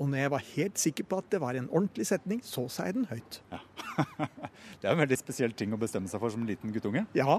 Og 0.00 0.08
når 0.08 0.22
jeg 0.22 0.32
var 0.32 0.44
helt 0.54 0.80
sikker 0.80 1.06
på 1.08 1.18
at 1.20 1.28
det 1.34 1.40
var 1.42 1.56
en 1.58 1.68
ordentlig 1.68 2.06
setning, 2.08 2.40
så 2.44 2.64
sa 2.72 2.86
jeg 2.88 2.96
den 2.96 3.08
høyt. 3.10 3.40
Det 4.80 4.88
er 4.88 4.94
en 4.94 5.02
veldig 5.02 5.18
spesiell 5.20 5.52
ting 5.54 5.74
å 5.76 5.78
bestemme 5.78 6.08
seg 6.10 6.22
for 6.22 6.32
som 6.32 6.46
liten 6.48 6.72
guttunge. 6.74 7.04
Ja, 7.14 7.36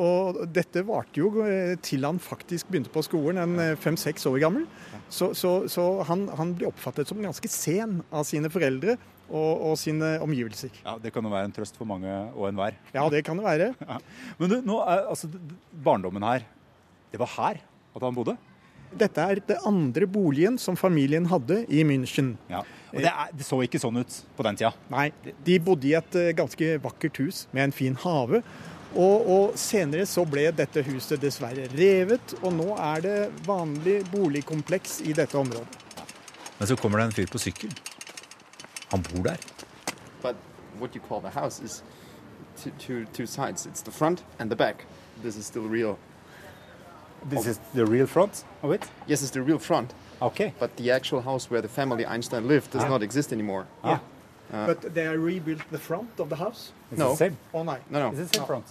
og 0.00 0.38
dette 0.54 0.84
varte 0.86 1.20
jo 1.20 1.42
eh, 1.44 1.74
til 1.84 2.06
han 2.06 2.20
faktisk 2.22 2.70
begynte 2.70 2.92
på 2.94 3.02
skolen, 3.04 3.40
en 3.42 3.60
eh, 3.60 3.78
fem-seks 3.80 4.24
år 4.30 4.38
gammel. 4.44 4.68
Så, 5.12 5.32
så, 5.36 5.66
så 5.68 5.86
han, 6.08 6.28
han 6.38 6.54
ble 6.56 6.70
oppfattet 6.70 7.10
som 7.10 7.20
ganske 7.20 7.50
sen 7.52 7.98
av 8.08 8.24
sine 8.28 8.48
foreldre 8.52 8.94
og, 9.28 9.50
og 9.70 9.74
sine 9.80 10.14
omgivelser. 10.22 10.72
Ja, 10.86 10.96
Det 11.02 11.12
kan 11.14 11.26
jo 11.26 11.34
være 11.34 11.50
en 11.50 11.56
trøst 11.58 11.76
for 11.78 11.90
mange 11.90 12.12
og 12.32 12.48
enhver. 12.48 12.78
Ja, 12.94 13.08
det 13.12 13.24
kan 13.26 13.40
det 13.40 13.46
være. 13.46 13.72
Men 14.40 14.54
du, 14.54 14.60
nå 14.66 14.78
altså 14.86 15.30
barndommen 15.70 16.24
her 16.26 16.46
Det 17.10 17.18
var 17.20 17.34
her 17.36 17.60
at 17.90 18.06
han 18.06 18.14
bodde? 18.14 18.36
Dette 18.90 19.22
er 19.22 19.38
det 19.46 19.58
andre 19.66 20.06
boligen 20.10 20.56
som 20.58 20.76
familien 20.78 21.28
hadde 21.30 21.62
i 21.70 21.84
München. 21.86 22.34
Ja. 22.50 22.64
Og 22.90 22.98
det, 22.98 23.10
er, 23.10 23.30
det 23.36 23.46
så 23.46 23.60
ikke 23.62 23.78
sånn 23.78 24.00
ut 24.02 24.16
på 24.36 24.46
den 24.46 24.58
tida. 24.58 24.72
Nei, 24.90 25.10
de 25.46 25.58
bodde 25.62 25.86
i 25.86 25.94
et 25.98 26.16
eh, 26.18 26.32
ganske 26.34 26.72
vakkert 26.82 27.20
hus 27.22 27.44
med 27.54 27.68
en 27.68 27.74
fin 27.76 27.94
hage. 28.02 28.42
Og, 28.90 29.28
og 29.30 29.58
senere 29.60 30.02
så 30.10 30.24
ble 30.26 30.48
dette 30.58 30.82
huset 30.88 31.22
dessverre 31.22 31.68
revet, 31.78 32.34
og 32.40 32.50
nå 32.56 32.72
er 32.74 33.04
det 33.04 33.18
vanlig 33.46 34.00
boligkompleks 34.10 34.98
i 35.06 35.14
dette 35.14 35.38
området. 35.38 35.86
Men 36.58 36.68
så 36.68 36.76
kommer 36.76 36.98
det 36.98 37.06
en 37.06 37.16
fyr 37.20 37.30
på 37.30 37.38
sykkel. 37.38 37.70
Han 38.90 39.06
bor 39.06 39.22
der. 39.30 39.38
But 40.20 40.36
what 40.80 40.96
you 40.96 41.02
call 41.06 41.22
the 41.22 41.30
house 41.30 41.62
is 41.62 41.84
two, 42.56 42.72
two, 42.78 43.06
two 43.14 43.26
sides. 43.26 43.66
It's 43.66 43.82
the 43.82 43.94
front 43.94 44.24
and 44.40 44.50
the 44.50 44.56
back. 44.56 44.84
This 45.22 45.36
is 45.36 45.46
still 45.46 45.68
real. 45.68 45.96
This 47.28 47.46
is 47.46 47.58
the 47.74 47.84
real 47.84 48.06
front 48.06 48.44
of 48.62 48.70
it? 48.72 48.82
Yes, 49.06 49.22
it's 49.22 49.30
the 49.32 49.42
real 49.42 49.58
front. 49.58 49.92
Okay. 50.22 50.52
But 50.58 50.70
the 50.76 50.90
actual 50.90 51.20
house 51.22 51.50
where 51.50 51.60
the 51.62 51.68
family 51.68 52.04
Einstein 52.06 52.46
lived 52.48 52.70
does 52.72 52.84
Ah. 52.84 52.88
not 52.88 53.02
exist 53.02 53.32
anymore. 53.32 53.64
Yeah. 53.84 53.98
Uh, 54.52 54.66
But 54.66 54.94
they 54.94 55.06
rebuilt 55.16 55.60
the 55.70 55.78
front 55.78 56.18
of 56.20 56.28
the 56.28 56.36
house? 56.36 56.72
It's 56.90 56.98
No. 56.98 57.10
the 57.10 57.16
same. 57.16 57.36
Oh, 57.52 57.62
no, 57.64 57.76
no. 57.90 58.10
Is 58.12 58.18
it 58.18 58.28
the 58.32 58.38
same 58.38 58.46
front? 58.46 58.64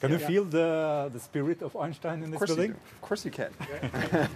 Can 0.00 0.10
you 0.10 0.18
Yeah. 0.18 0.26
feel 0.28 0.44
the, 0.44 1.10
the 1.12 1.20
spirit 1.20 1.62
of 1.62 1.74
Einstein 1.76 2.22
in 2.22 2.30
this 2.30 2.40
building? 2.46 2.70
Of 2.72 3.08
course 3.08 3.24
you 3.24 3.30
can. 3.32 3.50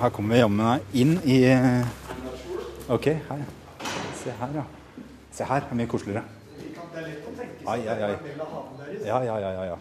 Her 0.00 0.10
kommer 0.10 0.34
vi 0.34 0.40
jammen 0.40 0.80
inn 0.94 1.20
i 1.24 1.44
OK, 2.88 3.04
her. 3.28 3.44
Se 4.14 4.30
her, 4.30 4.48
ja. 4.54 4.62
Se 5.32 5.44
her, 5.44 5.60
det 5.60 5.70
er 5.70 5.74
mye 5.74 5.86
koseligere. 5.86 6.22
Ai, 7.66 7.86
ai, 7.88 8.02
ai. 8.02 8.16
Ja, 9.06 9.18
ja, 9.22 9.38
ja, 9.38 9.50
ja, 9.50 9.64
ja. 9.64 9.76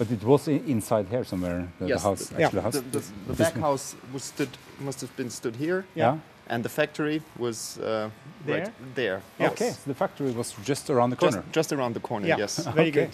But 0.00 0.10
it 0.10 0.24
was 0.24 0.48
inside 0.48 1.06
here 1.10 1.24
somewhere, 1.24 1.68
the, 1.78 1.86
yes, 1.88 2.02
the 2.02 2.08
house, 2.08 2.28
the, 2.28 2.42
actual 2.44 2.62
house. 2.62 2.72
the, 2.80 2.98
the, 2.98 3.02
the 3.28 3.34
back 3.34 3.54
house 3.60 3.94
was 4.14 4.24
stood 4.24 4.48
must 4.80 5.00
have 5.02 5.14
been 5.16 5.28
stood 5.30 5.56
here. 5.56 5.84
Yeah. 5.94 6.16
And 6.48 6.64
the 6.64 6.70
factory 6.70 7.20
was 7.38 7.78
uh, 7.78 8.08
There? 8.46 8.60
right 8.60 8.72
there. 8.94 9.20
Okay, 9.40 9.70
so 9.72 9.78
the 9.86 9.94
factory 9.94 10.30
was 10.32 10.54
just 10.64 10.88
around 10.90 11.10
the 11.10 11.16
corner. 11.16 11.42
Just, 11.42 11.52
just 11.52 11.72
around 11.72 11.92
the 11.94 12.00
corner. 12.00 12.26
Yeah. 12.28 12.38
Yes. 12.38 12.58
Very 12.74 12.88
Okay. 12.88 13.06
good. 13.06 13.10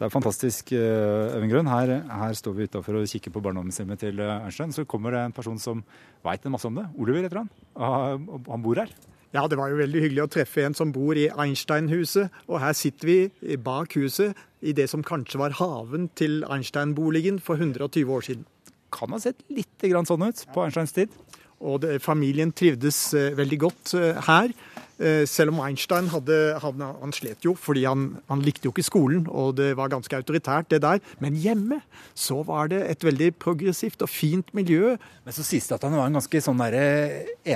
Det 0.00 0.06
er 0.06 0.08
fantastisk, 0.08 0.72
øvengrunn. 0.72 1.36
Øyvind 1.36 1.52
Grønn. 1.52 1.66
Her, 1.68 2.24
her 2.26 2.32
står 2.32 2.52
vi 2.56 2.62
utafor 2.64 2.96
og 3.02 3.08
kikker 3.08 3.30
på 3.30 3.40
barndomshjemmet 3.44 3.98
til 4.00 4.18
Ernstein. 4.18 4.44
Einstein. 4.46 4.72
Så 4.72 4.84
kommer 4.88 5.10
det 5.10 5.20
en 5.26 5.32
person 5.32 5.58
som 5.58 5.82
veit 6.24 6.46
en 6.46 6.52
masse 6.54 6.66
om 6.66 6.74
det. 6.74 6.86
Oliver 6.98 7.22
heter 7.22 7.36
han. 7.42 7.50
Ah, 7.76 8.16
Han 8.48 8.62
bor 8.62 8.74
her. 8.80 8.88
Ja, 9.34 9.46
det 9.46 9.58
var 9.58 9.68
jo 9.68 9.76
veldig 9.76 10.00
hyggelig 10.06 10.22
å 10.24 10.30
treffe 10.32 10.64
en 10.64 10.74
som 10.74 10.90
bor 10.92 11.14
i 11.20 11.28
Einstein-huset. 11.28 12.30
Og 12.48 12.60
her 12.64 12.72
sitter 12.72 13.06
vi 13.12 13.56
bak 13.60 13.92
huset 14.00 14.32
i 14.60 14.74
det 14.76 14.88
som 14.92 15.04
kanskje 15.06 15.40
var 15.40 15.56
haven 15.60 16.08
til 16.18 16.42
Einstein-boligen 16.44 17.40
for 17.42 17.60
120 17.60 18.12
år 18.12 18.26
siden. 18.26 18.46
Kan 18.92 19.14
ha 19.14 19.20
sett 19.22 19.40
litt 19.52 19.86
sånn 20.06 20.26
ut 20.26 20.46
på 20.54 20.64
Einsteins 20.64 20.92
tid. 20.96 21.12
Og 21.60 21.82
det, 21.84 21.98
familien 22.00 22.52
trivdes 22.56 22.98
eh, 23.14 23.34
veldig 23.36 23.58
godt 23.60 23.94
eh, 23.98 24.20
her. 24.26 24.52
Eh, 25.00 25.24
selv 25.24 25.54
om 25.54 25.62
Einstein 25.64 26.10
hadde, 26.12 26.36
han, 26.60 26.82
han 26.84 27.14
slet 27.16 27.46
jo, 27.46 27.54
fordi 27.56 27.86
han, 27.88 28.18
han 28.28 28.42
likte 28.44 28.68
jo 28.68 28.72
ikke 28.74 28.84
skolen, 28.84 29.24
og 29.32 29.54
det 29.56 29.70
var 29.78 29.92
ganske 29.92 30.18
autoritært, 30.18 30.68
det 30.72 30.82
der. 30.84 31.00
Men 31.24 31.38
hjemme 31.40 31.80
så 32.12 32.42
var 32.44 32.68
det 32.72 32.82
et 32.84 33.06
veldig 33.06 33.30
progressivt 33.40 34.04
og 34.04 34.12
fint 34.12 34.52
miljø. 34.56 34.96
Men 35.24 35.36
så 35.36 35.44
sies 35.46 35.70
det 35.70 35.78
at 35.78 35.86
han 35.88 35.96
var 35.96 36.10
en 36.10 36.18
ganske 36.20 36.42
sånn 36.44 36.60
der 36.60 36.76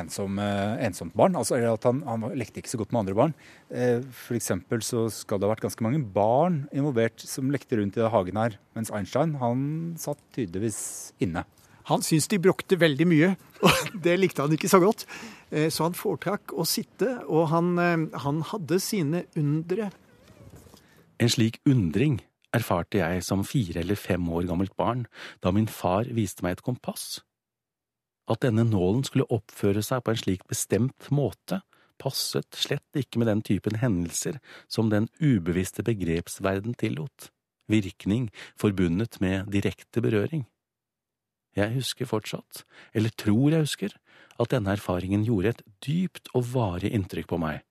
ensom, 0.01 0.41
eh, 0.41 0.87
ensomt 0.89 1.17
barn. 1.19 1.37
Altså 1.37 1.61
at 1.61 1.89
han, 1.89 2.01
han 2.09 2.31
lekte 2.33 2.63
ikke 2.63 2.73
så 2.73 2.81
godt 2.81 2.95
med 2.95 3.05
andre 3.05 3.19
barn. 3.21 3.37
F.eks. 3.75 4.53
Så 4.85 5.07
skal 5.13 5.41
det 5.41 5.49
ha 5.49 5.53
vært 5.53 5.65
ganske 5.65 5.85
mange 5.85 6.01
barn 6.15 6.63
involvert 6.73 7.21
som 7.27 7.53
lekte 7.53 7.77
rundt 7.81 7.99
i 7.99 8.09
hagen 8.09 8.41
her. 8.41 8.57
Mens 8.77 8.93
Einstein 8.95 9.37
han 9.43 9.67
satt 10.01 10.21
tydeligvis 10.37 11.13
inne. 11.25 11.45
Han 11.91 12.05
syntes 12.05 12.31
de 12.33 12.41
bråkte 12.41 12.79
veldig 12.81 13.07
mye, 13.09 13.33
og 13.67 13.99
det 14.05 14.17
likte 14.21 14.45
han 14.45 14.55
ikke 14.57 14.71
så 14.73 14.81
godt. 14.83 15.05
Eh, 15.51 15.69
Så 15.71 15.85
han 15.85 15.97
foretrakk 15.99 16.55
å 16.57 16.65
sitte, 16.69 17.19
og 17.29 17.51
han, 17.53 17.75
eh, 17.79 18.07
han 18.25 18.41
hadde 18.53 18.81
sine 18.81 19.25
undre. 19.37 19.91
En 21.21 21.31
slik 21.31 21.61
undring 21.69 22.23
erfarte 22.55 23.01
jeg 23.01 23.23
som 23.27 23.45
fire 23.47 23.83
eller 23.83 23.99
fem 23.99 24.25
år 24.31 24.47
gammelt 24.49 24.75
barn 24.79 25.07
da 25.43 25.53
min 25.55 25.69
far 25.71 26.09
viste 26.15 26.45
meg 26.47 26.59
et 26.59 26.67
kompass. 26.67 27.21
At 28.31 28.41
denne 28.41 28.65
nålen 28.65 29.05
skulle 29.05 29.29
oppføre 29.29 29.83
seg 29.85 30.05
på 30.05 30.15
en 30.15 30.21
slik 30.21 30.47
bestemt 30.49 31.11
måte, 31.13 31.61
passet 32.01 32.57
slett 32.59 32.99
ikke 32.99 33.21
med 33.21 33.29
den 33.31 33.43
typen 33.45 33.79
hendelser 33.79 34.41
som 34.69 34.91
den 34.91 35.11
ubevisste 35.21 35.85
begrepsverden 35.87 36.75
tillot, 36.81 37.31
virkning 37.71 38.31
forbundet 38.61 39.21
med 39.21 39.53
direkte 39.53 40.03
berøring. 40.05 40.47
Jeg 41.55 41.75
husker 41.77 42.09
fortsatt, 42.11 42.65
eller 42.95 43.13
tror 43.15 43.55
jeg 43.55 43.67
husker, 43.67 43.95
at 44.43 44.51
denne 44.51 44.75
erfaringen 44.75 45.23
gjorde 45.27 45.55
et 45.55 45.63
dypt 45.87 46.33
og 46.35 46.49
varig 46.55 46.91
inntrykk 46.97 47.29
på 47.31 47.39
meg. 47.39 47.63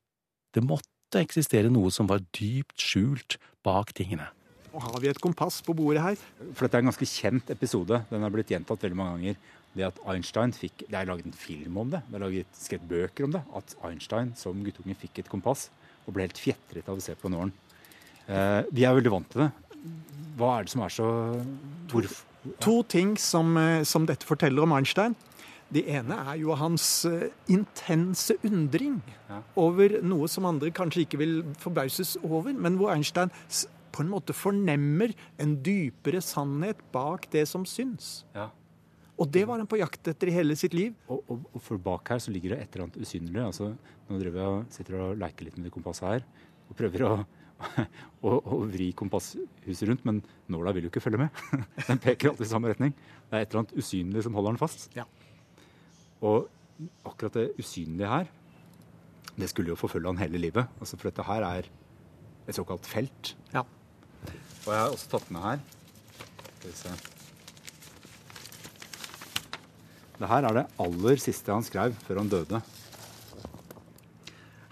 Det 0.56 0.63
måtte 0.63 1.20
eksistere 1.20 1.72
noe 1.74 1.92
som 1.92 2.08
var 2.10 2.24
dypt 2.36 2.80
skjult 2.80 3.38
bak 3.66 3.92
tingene. 3.98 4.30
Og 4.74 4.82
har 4.82 5.02
vi 5.04 5.10
et 5.12 5.22
kompass 5.22 5.60
på 5.66 5.75
bordet 5.78 6.02
her. 6.02 6.22
For 6.56 6.66
dette 6.66 6.80
er 6.80 6.86
en 6.86 6.90
ganske 6.90 7.06
kjent 7.06 7.52
episode. 7.54 8.00
Den 8.10 8.25
har 8.25 8.34
blitt 8.34 8.50
gjentatt 8.50 8.82
veldig 8.82 8.98
mange 8.98 9.20
ganger. 9.20 9.38
Det 9.74 9.86
at 9.86 10.00
Einstein 10.10 10.54
fikk, 10.54 10.86
Det 10.90 10.98
er 10.98 11.10
laget 11.10 11.25
en 11.25 11.34
film 11.34 11.78
om 11.78 11.90
det, 11.90 12.02
det 12.08 12.16
er 12.16 12.22
laget 12.22 12.58
skrevet 12.58 12.90
bøker 12.90 13.25
om 13.25 13.32
det. 13.34 13.44
At 13.54 13.75
Einstein 13.86 14.34
som 14.38 14.63
guttunge 14.66 14.96
fikk 14.98 15.20
et 15.20 15.30
kompass 15.30 15.70
og 16.06 16.13
ble 16.13 16.25
helt 16.25 16.42
fjetret 16.42 16.90
av 16.90 16.98
å 16.98 17.02
se 17.02 17.16
på 17.18 17.30
nålen. 17.30 17.54
Eh, 18.28 18.62
vi 18.72 18.86
er 18.86 18.96
veldig 18.98 19.13
vant 19.13 19.30
til 19.30 19.46
det. 19.46 19.52
Hva 20.38 20.58
er 20.58 20.66
det 20.66 20.74
som 20.74 20.86
er 20.86 20.94
så 20.94 21.08
Hvorfor? 21.92 22.33
To 22.63 22.81
ting 22.83 23.15
som, 23.17 23.55
eh, 23.57 23.83
som 23.83 24.05
dette 24.05 24.27
forteller 24.27 24.63
om 24.63 24.73
Einstein. 24.75 25.15
Det 25.73 25.85
ene 25.89 26.17
er 26.29 26.39
jo 26.41 26.55
hans 26.59 27.05
eh, 27.09 27.29
intense 27.50 28.35
undring 28.45 29.00
over 29.55 30.01
noe 30.05 30.27
som 30.29 30.45
andre 30.45 30.69
kanskje 30.75 31.05
ikke 31.05 31.21
vil 31.21 31.38
forbauses 31.62 32.17
over, 32.21 32.53
men 32.53 32.77
hvor 32.77 32.93
Einstein 32.93 33.31
på 33.93 34.03
en 34.03 34.12
måte 34.12 34.33
fornemmer 34.35 35.13
en 35.41 35.55
dypere 35.65 36.21
sannhet 36.21 36.81
bak 36.93 37.29
det 37.33 37.45
som 37.50 37.65
syns. 37.69 38.23
Ja. 38.35 38.50
Og 39.21 39.29
det 39.29 39.43
var 39.45 39.62
han 39.62 39.69
på 39.69 39.77
jakt 39.77 40.07
etter 40.09 40.29
i 40.29 40.33
hele 40.33 40.55
sitt 40.57 40.73
liv. 40.73 40.95
Og, 41.05 41.21
og, 41.29 41.43
og 41.53 41.62
for 41.62 41.81
bak 41.81 42.09
her 42.09 42.21
så 42.21 42.33
ligger 42.33 42.55
det 42.55 42.63
et 42.63 42.73
eller 42.73 42.88
annet 42.88 42.97
usynlig. 43.05 43.43
Altså, 43.45 43.69
nå 44.09 44.19
driver 44.19 44.41
jeg 44.41 44.55
og 44.55 44.73
sitter 44.73 44.97
og 45.00 45.21
leker 45.21 45.47
litt 45.47 45.59
med 45.59 45.69
det 45.69 45.73
kompasset 45.75 46.09
her 46.09 46.25
og 46.69 46.77
prøver 46.79 47.05
å, 47.05 47.12
å, 48.27 48.38
å 48.38 48.60
vri 48.70 48.91
kompasshuset 48.98 49.88
rundt, 49.89 50.05
men 50.08 50.22
nåla 50.51 50.74
vil 50.75 50.88
jo 50.88 50.93
ikke 50.93 51.03
følge 51.03 51.25
med. 51.25 51.43
Den 51.89 52.01
peker 52.03 52.32
alltid 52.32 52.48
i 52.48 52.51
samme 52.51 52.72
retning. 52.72 52.96
Det 53.29 53.38
er 53.38 53.46
et 53.46 53.53
eller 53.53 53.63
annet 53.63 53.77
usynlig 53.79 54.25
som 54.25 54.36
holder 54.38 54.53
den 54.53 54.62
fast. 54.62 54.89
Ja. 54.98 55.08
Og 56.24 56.50
akkurat 57.08 57.39
det 57.39 57.48
usynlige 57.60 58.10
her, 58.12 58.27
det 59.34 59.50
skulle 59.50 59.74
jo 59.74 59.79
forfølge 59.79 60.12
han 60.12 60.22
hele 60.22 60.41
livet. 60.41 60.70
Altså, 60.79 61.00
for 61.00 61.10
dette 61.10 61.25
her 61.25 61.46
er 61.48 61.70
et 62.46 62.58
såkalt 62.58 62.86
felt. 62.86 63.34
Ja. 63.53 63.65
Og 64.63 64.70
jeg 64.70 64.79
har 64.79 64.93
også 64.93 65.10
tatt 65.12 65.25
med 65.36 65.43
her 65.43 65.63
Skal 66.60 66.70
vi 66.70 66.75
se. 66.77 66.93
Det 70.20 70.29
her 70.29 70.46
er 70.48 70.55
det 70.55 70.70
aller 70.79 71.20
siste 71.20 71.51
han 71.51 71.65
skrev 71.65 71.96
før 72.05 72.22
han 72.22 72.29
døde. 72.32 72.62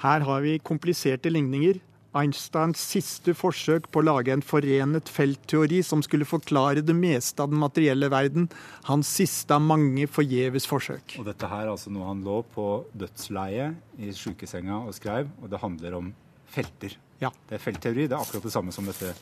Her 0.01 0.23
har 0.25 0.43
vi 0.45 0.59
kompliserte 0.63 1.29
ligninger. 1.29 1.81
Einsteins 2.11 2.81
siste 2.83 3.31
forsøk 3.37 3.85
på 3.87 4.01
å 4.01 4.03
lage 4.03 4.33
en 4.33 4.43
forenet 4.43 5.07
feltteori 5.07 5.79
som 5.85 6.01
skulle 6.03 6.27
forklare 6.27 6.83
det 6.83 6.95
meste 6.97 7.39
av 7.39 7.53
den 7.53 7.61
materielle 7.61 8.09
verden. 8.11 8.49
Hans 8.89 9.07
siste 9.15 9.55
av 9.55 9.63
mange 9.63 10.09
forgjeves 10.11 10.67
forsøk. 10.67 11.15
Og 11.21 11.29
dette 11.29 11.47
her 11.47 11.69
er 11.69 11.71
altså 11.71 11.93
noe 11.93 12.09
han 12.09 12.25
lå 12.25 12.41
på 12.51 12.65
dødsleiet 12.99 14.03
i 14.03 14.11
sykesenga 14.15 14.81
og 14.89 14.97
skrev, 14.97 15.31
og 15.39 15.53
det 15.53 15.63
handler 15.63 15.97
om 16.01 16.11
felter. 16.51 16.97
Ja. 17.23 17.31
Det 17.47 17.55
er 17.55 17.63
feltteori. 17.63 18.09
Det 18.11 18.17
er 18.17 18.19
akkurat 18.19 18.49
det 18.49 18.53
samme 18.57 18.75
som 18.75 18.91
dette 18.91 19.13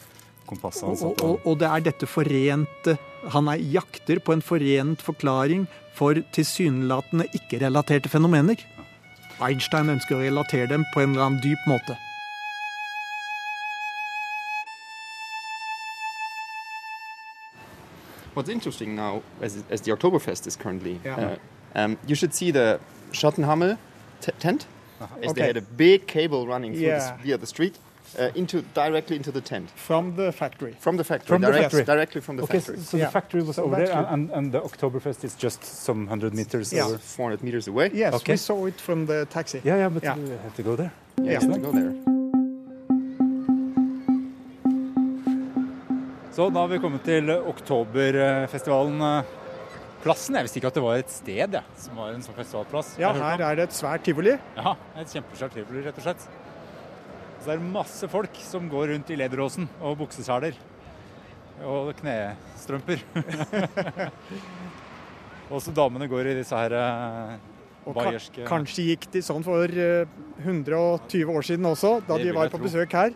kompasset 0.50 0.88
han 0.88 0.96
Og, 0.96 1.02
satt 1.04 1.24
og, 1.28 1.46
og 1.46 1.62
det 1.62 1.70
er 1.70 1.86
dette 1.92 2.10
forente 2.10 2.96
Han 3.36 3.52
er 3.52 3.62
jakter 3.76 4.18
på 4.24 4.34
en 4.34 4.42
forent 4.42 5.04
forklaring 5.06 5.70
for 5.94 6.18
tilsynelatende 6.34 7.28
ikke-relaterte 7.36 8.10
fenomener. 8.10 8.58
Einstein 9.44 9.92
ønsker 9.94 10.18
å 10.18 10.24
relatere 10.24 10.72
dem 10.72 10.88
på 10.94 11.04
en 11.04 11.14
eller 11.14 11.28
annen 11.28 11.44
dyp 11.44 11.68
måte. 11.70 12.00
What's 18.40 18.48
interesting 18.50 18.96
now, 18.96 19.22
as, 19.42 19.62
as 19.70 19.82
the 19.82 19.92
Oktoberfest 19.92 20.48
is 20.48 20.56
currently, 20.56 21.02
Yeah. 21.04 21.16
uh, 21.76 21.80
um, 21.80 21.98
you 22.08 22.16
should 22.16 22.34
see 22.34 22.52
the 22.52 22.80
Schottenhammel 23.12 23.78
t- 24.22 24.32
tent. 24.40 24.66
As 25.22 25.34
they 25.34 25.46
had 25.48 25.58
a 25.58 25.62
big 25.62 26.08
cable 26.08 26.48
running 26.48 26.72
through 26.74 26.88
Yeah. 26.88 27.18
the, 27.18 27.24
via 27.24 27.38
the 27.38 27.46
street 27.46 27.76
uh, 28.18 28.32
into 28.36 28.62
directly 28.74 29.18
into 29.18 29.32
the 29.34 29.42
tent 29.42 29.70
From 29.76 30.16
the 30.16 30.32
factory. 30.32 30.74
from 30.80 30.96
the 30.96 31.04
factory, 31.04 31.28
From 31.28 31.42
the 31.42 31.52
factory. 31.52 31.84
directly 31.84 32.22
from 32.22 32.38
the 32.38 32.44
Okay, 32.44 32.60
factory. 32.60 32.78
so 32.80 32.96
Yeah. 32.98 33.06
the 33.08 33.12
factory 33.12 33.44
was 33.44 33.56
So 33.58 33.64
over 33.66 33.76
that's 33.76 33.92
there, 33.92 34.08
and, 34.14 34.32
and 34.32 34.54
the 34.54 34.62
Oktoberfest 34.62 35.26
is 35.26 35.36
just 35.36 35.62
some 35.66 36.08
hundred 36.08 36.34
meters 36.34 36.72
Yeah. 36.72 36.86
over. 36.86 36.98
400 36.98 37.44
meters 37.44 37.68
away. 37.68 37.92
Yes, 37.94 38.14
Okay. 38.14 38.34
we 38.34 38.38
saw 38.38 38.66
it 38.68 38.80
from 38.80 39.06
the 39.06 39.26
taxi. 39.26 39.60
Yeah, 39.66 39.76
yeah, 39.82 39.90
but 39.90 40.04
Yeah. 40.04 40.16
you 40.16 40.40
have 40.44 40.56
to 40.56 40.64
go 40.64 40.76
there. 40.78 40.92
Yeah, 41.18 41.24
you 41.26 41.32
Yeah. 41.32 41.40
have 41.42 41.54
to 41.54 41.60
go 41.60 41.72
there. 41.74 42.19
Så 46.40 46.46
da 46.56 46.62
har 46.64 46.70
vi 46.72 46.78
kommet 46.80 47.02
til 47.04 47.28
Oktoberfestivalen. 47.36 49.02
eh, 49.04 49.32
Plassen. 50.00 50.38
Jeg 50.38 50.46
visste 50.46 50.60
ikke 50.62 50.70
at 50.70 50.78
det 50.78 50.84
var 50.86 51.02
et 51.02 51.10
sted 51.12 51.56
ja, 51.58 51.62
som 51.76 51.98
var 52.00 52.14
en 52.14 52.22
sånn 52.24 52.38
festivalplass. 52.38 52.94
Ja, 53.02 53.10
her 53.12 53.42
er 53.44 53.58
det 53.60 53.66
et 53.66 53.76
svært 53.76 54.06
tivoli. 54.08 54.38
Ja, 54.56 54.72
et 54.96 55.12
kjempesvært 55.12 55.58
tivoli, 55.58 55.82
rett 55.84 56.00
og 56.00 56.06
slett. 56.06 56.24
Så 57.42 57.44
det 57.44 57.58
er 57.58 57.66
masse 57.76 58.08
folk 58.08 58.40
som 58.40 58.70
går 58.72 58.94
rundt 58.94 59.12
i 59.12 59.18
lederåsen 59.20 59.68
og 59.84 59.98
bukseseler. 60.00 60.56
Og 61.68 61.92
knestrømper. 62.00 63.04
Også 65.60 65.76
damene 65.76 66.08
går 66.08 66.32
i 66.32 66.38
disse 66.40 66.56
her 66.56 66.72
eh, 66.72 67.36
Og 67.84 68.00
bayerske 68.00 68.48
kanskje 68.48 68.94
gikk 68.94 69.10
de 69.12 69.20
sånn 69.28 69.44
for 69.44 69.68
eh, 69.68 70.08
120 70.46 71.36
år 71.36 71.44
siden 71.52 71.68
også, 71.68 71.98
da 72.08 72.16
Det 72.16 72.30
de 72.30 72.38
var 72.40 72.48
på 72.54 72.64
besøk 72.64 72.96
her. 72.96 73.12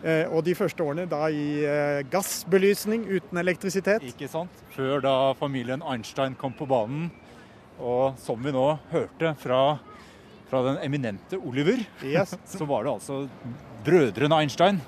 Eh, 0.00 0.24
og 0.32 0.44
de 0.46 0.54
første 0.56 0.84
årene 0.84 1.04
da 1.10 1.26
i 1.28 1.62
eh, 1.68 2.00
gassbelysning 2.12 3.04
uten 3.10 3.40
elektrisitet. 3.42 4.04
Ikke 4.12 4.28
sant? 4.30 4.62
Før 4.76 5.02
da 5.04 5.14
familien 5.38 5.84
Einstein 5.84 6.36
kom 6.38 6.54
på 6.56 6.68
banen. 6.70 7.10
Og 7.82 8.18
som 8.20 8.40
vi 8.44 8.52
nå 8.54 8.66
hørte 8.92 9.34
fra, 9.42 9.60
fra 10.50 10.64
den 10.68 10.80
eminente 10.84 11.38
Oliver, 11.40 11.80
Yes. 12.04 12.36
så 12.56 12.68
var 12.68 12.84
det 12.86 12.92
altså 12.96 13.22
brødrene 13.86 14.42
Einstein 14.42 14.82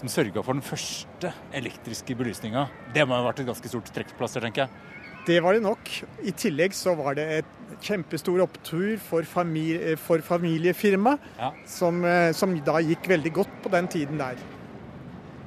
som 0.00 0.08
sørga 0.08 0.40
for 0.40 0.56
den 0.56 0.64
første 0.64 1.32
elektriske 1.56 2.14
belysninga. 2.16 2.66
Det 2.94 3.04
må 3.04 3.18
ha 3.18 3.24
vært 3.26 3.42
et 3.42 3.50
ganske 3.50 3.68
stort 3.68 3.90
trekkplaster, 3.92 4.40
tenker 4.46 4.64
jeg. 4.64 4.99
Det 5.30 5.38
var 5.44 5.54
det 5.54 5.62
nok. 5.62 5.90
I 6.26 6.32
tillegg 6.34 6.74
så 6.74 6.96
var 6.98 7.14
det 7.18 7.26
et 7.40 7.56
kjempestor 7.86 8.42
opptur 8.42 8.96
for, 9.00 9.22
familie, 9.28 9.94
for 10.00 10.18
familiefirma, 10.26 11.12
Ja. 11.38 11.52
som, 11.70 12.02
eh, 12.04 12.32
som 12.36 12.56
da 12.66 12.80
gikk 12.82 13.06
veldig 13.08 13.32
godt 13.36 13.52
på 13.62 13.70
den 13.72 13.86
tiden 13.88 14.18
der. 14.18 14.34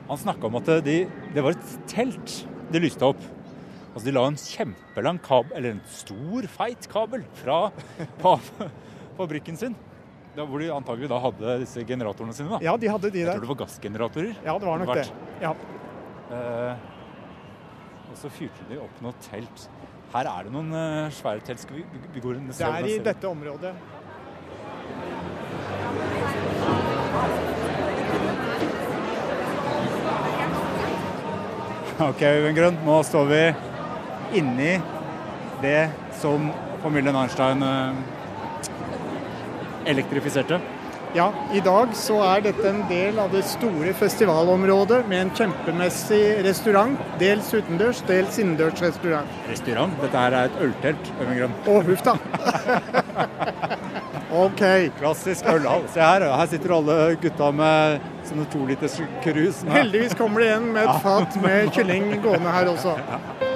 Han 0.07 0.17
snakka 0.17 0.47
om 0.47 0.55
at 0.59 0.65
de, 0.85 0.95
det 1.33 1.43
var 1.43 1.51
et 1.57 1.73
telt 1.91 2.45
de 2.71 2.79
lyste 2.79 3.03
opp. 3.05 3.19
Altså 3.93 4.05
De 4.07 4.11
la 4.15 4.23
en 4.27 4.35
kjempelang 4.39 5.19
kabel, 5.21 5.51
eller 5.57 5.75
en 5.75 5.81
stor, 5.91 6.47
feit 6.49 6.87
kabel 6.91 7.23
fra 7.43 7.59
fabrikken 9.17 9.57
sin. 9.59 9.75
Da, 10.35 10.45
hvor 10.49 10.63
de 10.63 10.71
antagelig 10.73 11.09
da 11.11 11.19
hadde 11.21 11.59
disse 11.61 11.83
generatorene 11.85 12.33
sine. 12.33 12.49
da. 12.55 12.59
Ja, 12.65 12.73
de 12.77 12.87
hadde 12.89 13.11
de 13.13 13.19
Jeg 13.19 13.27
der. 13.27 13.35
tror 13.37 13.45
det 13.45 13.51
var 13.53 13.61
gassgeneratorer. 13.67 14.35
Ja, 14.47 14.55
det 14.57 14.65
var 14.71 14.79
nok 14.81 14.95
det. 14.97 15.11
Ja. 15.43 15.51
Eh, 16.33 16.75
og 18.13 18.19
så 18.21 18.29
fyrte 18.29 18.67
de 18.69 18.77
opp 18.77 19.01
noe 19.01 19.15
telt. 19.25 19.65
Her 20.13 20.29
er 20.29 20.45
det 20.45 20.53
noen 20.53 20.69
uh, 20.77 21.09
svære 21.13 21.41
telt. 21.47 21.63
Skal 21.63 21.79
vi, 21.79 21.83
vi, 22.13 22.21
går 22.21 22.37
og 22.37 22.51
Det 22.53 22.67
er 22.69 22.89
i 22.91 22.97
dette 23.01 23.29
området. 23.29 23.73
Ok, 32.03 32.21
Grønn, 32.57 32.77
nå 32.85 32.99
står 33.07 33.27
vi 33.29 33.41
inni 34.37 34.71
det 35.63 35.79
som 36.19 36.49
familien 36.83 37.17
Einstein 37.17 37.65
uh, 37.65 37.97
elektrifiserte. 39.89 40.61
Ja, 41.13 41.27
i 41.53 41.59
dag 41.61 41.91
så 41.93 42.15
er 42.25 42.41
dette 42.41 42.63
en 42.65 42.79
del 42.89 43.19
av 43.21 43.29
det 43.35 43.43
store 43.45 43.91
festivalområdet 43.93 45.03
med 45.11 45.19
en 45.27 45.29
kjempemessig 45.37 46.21
restaurant. 46.41 46.97
Dels 47.21 47.51
utendørs, 47.53 48.01
dels 48.09 48.39
innendørs 48.41 48.81
restaurant. 48.81 49.29
Restaurant? 49.45 49.93
Dette 50.01 50.23
her 50.23 50.37
er 50.39 50.49
et 50.49 50.57
øltelt, 50.65 51.13
Øyvind 51.19 51.37
Grønn. 51.37 51.55
Å, 51.69 51.77
huff 51.85 52.01
da. 52.09 52.17
OK. 54.43 54.65
Klassisk 54.97 55.53
ølhall. 55.53 55.85
Se 55.93 56.01
her, 56.01 56.25
her 56.33 56.49
sitter 56.49 56.77
alle 56.79 56.99
gutta 57.21 57.53
med 57.61 58.11
sånne 58.25 58.49
toliters 58.49 58.97
krus. 59.21 59.61
Heldigvis 59.69 60.17
kommer 60.17 60.41
det 60.41 60.49
igjen 60.49 60.69
med 60.73 60.87
et 60.87 61.01
fat 61.05 61.41
med 61.45 61.73
kylling 61.77 62.15
gående 62.25 62.57
her 62.57 62.73
også. 62.73 62.97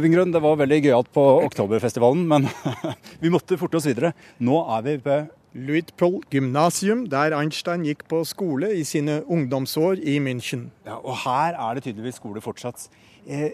Øyvind 0.00 0.14
Grønn, 0.16 0.30
det 0.32 0.40
var 0.40 0.54
veldig 0.56 0.76
gøyalt 0.80 1.08
på 1.12 1.22
Oktoberfestivalen, 1.44 2.22
men 2.24 2.46
vi 3.20 3.28
måtte 3.28 3.58
forte 3.60 3.76
oss 3.76 3.84
videre. 3.84 4.14
Nå 4.40 4.62
er 4.72 4.86
vi 4.86 4.94
ved 5.04 5.26
Luitpold 5.52 6.22
gymnasium, 6.32 7.02
der 7.12 7.36
Einstein 7.36 7.84
gikk 7.84 8.06
på 8.08 8.22
skole 8.24 8.70
i 8.78 8.86
sine 8.88 9.18
ungdomsår 9.28 10.00
i 10.00 10.14
München. 10.24 10.70
Ja, 10.88 10.96
og 10.96 11.20
her 11.26 11.52
er 11.52 11.76
det 11.76 11.84
tydeligvis 11.84 12.16
skole 12.16 12.40
fortsatt. 12.40 12.86
Eh, 13.28 13.50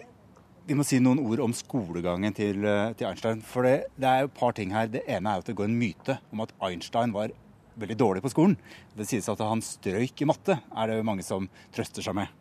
vi 0.71 0.79
må 0.79 0.87
si 0.87 1.01
noen 1.03 1.19
ord 1.19 1.43
om 1.49 1.57
skolegangen 1.57 2.39
til, 2.39 2.63
eh, 2.63 2.95
til 2.95 3.11
Einstein. 3.11 3.43
For 3.43 3.67
det, 3.67 3.91
det, 3.99 4.07
er 4.07 4.23
jo 4.23 4.31
et 4.31 4.39
par 4.39 4.55
ting 4.55 4.71
her. 4.71 4.87
Det 4.87 5.03
ene 5.03 5.27
er 5.35 5.43
at 5.43 5.51
det 5.51 5.59
går 5.59 5.67
en 5.67 5.79
myte 5.83 6.15
om 6.31 6.47
at 6.47 6.55
Einstein 6.63 7.11
var 7.11 7.35
veldig 7.75 7.99
dårlig 7.99 8.23
på 8.23 8.31
skolen. 8.31 8.55
Det 8.95 9.11
sies 9.11 9.27
at 9.27 9.43
han 9.43 9.59
strøyk 9.59 10.23
i 10.23 10.31
matte, 10.31 10.61
er 10.63 10.95
det 10.95 11.03
mange 11.03 11.27
som 11.27 11.51
trøster 11.75 12.07
seg 12.07 12.21
med. 12.23 12.31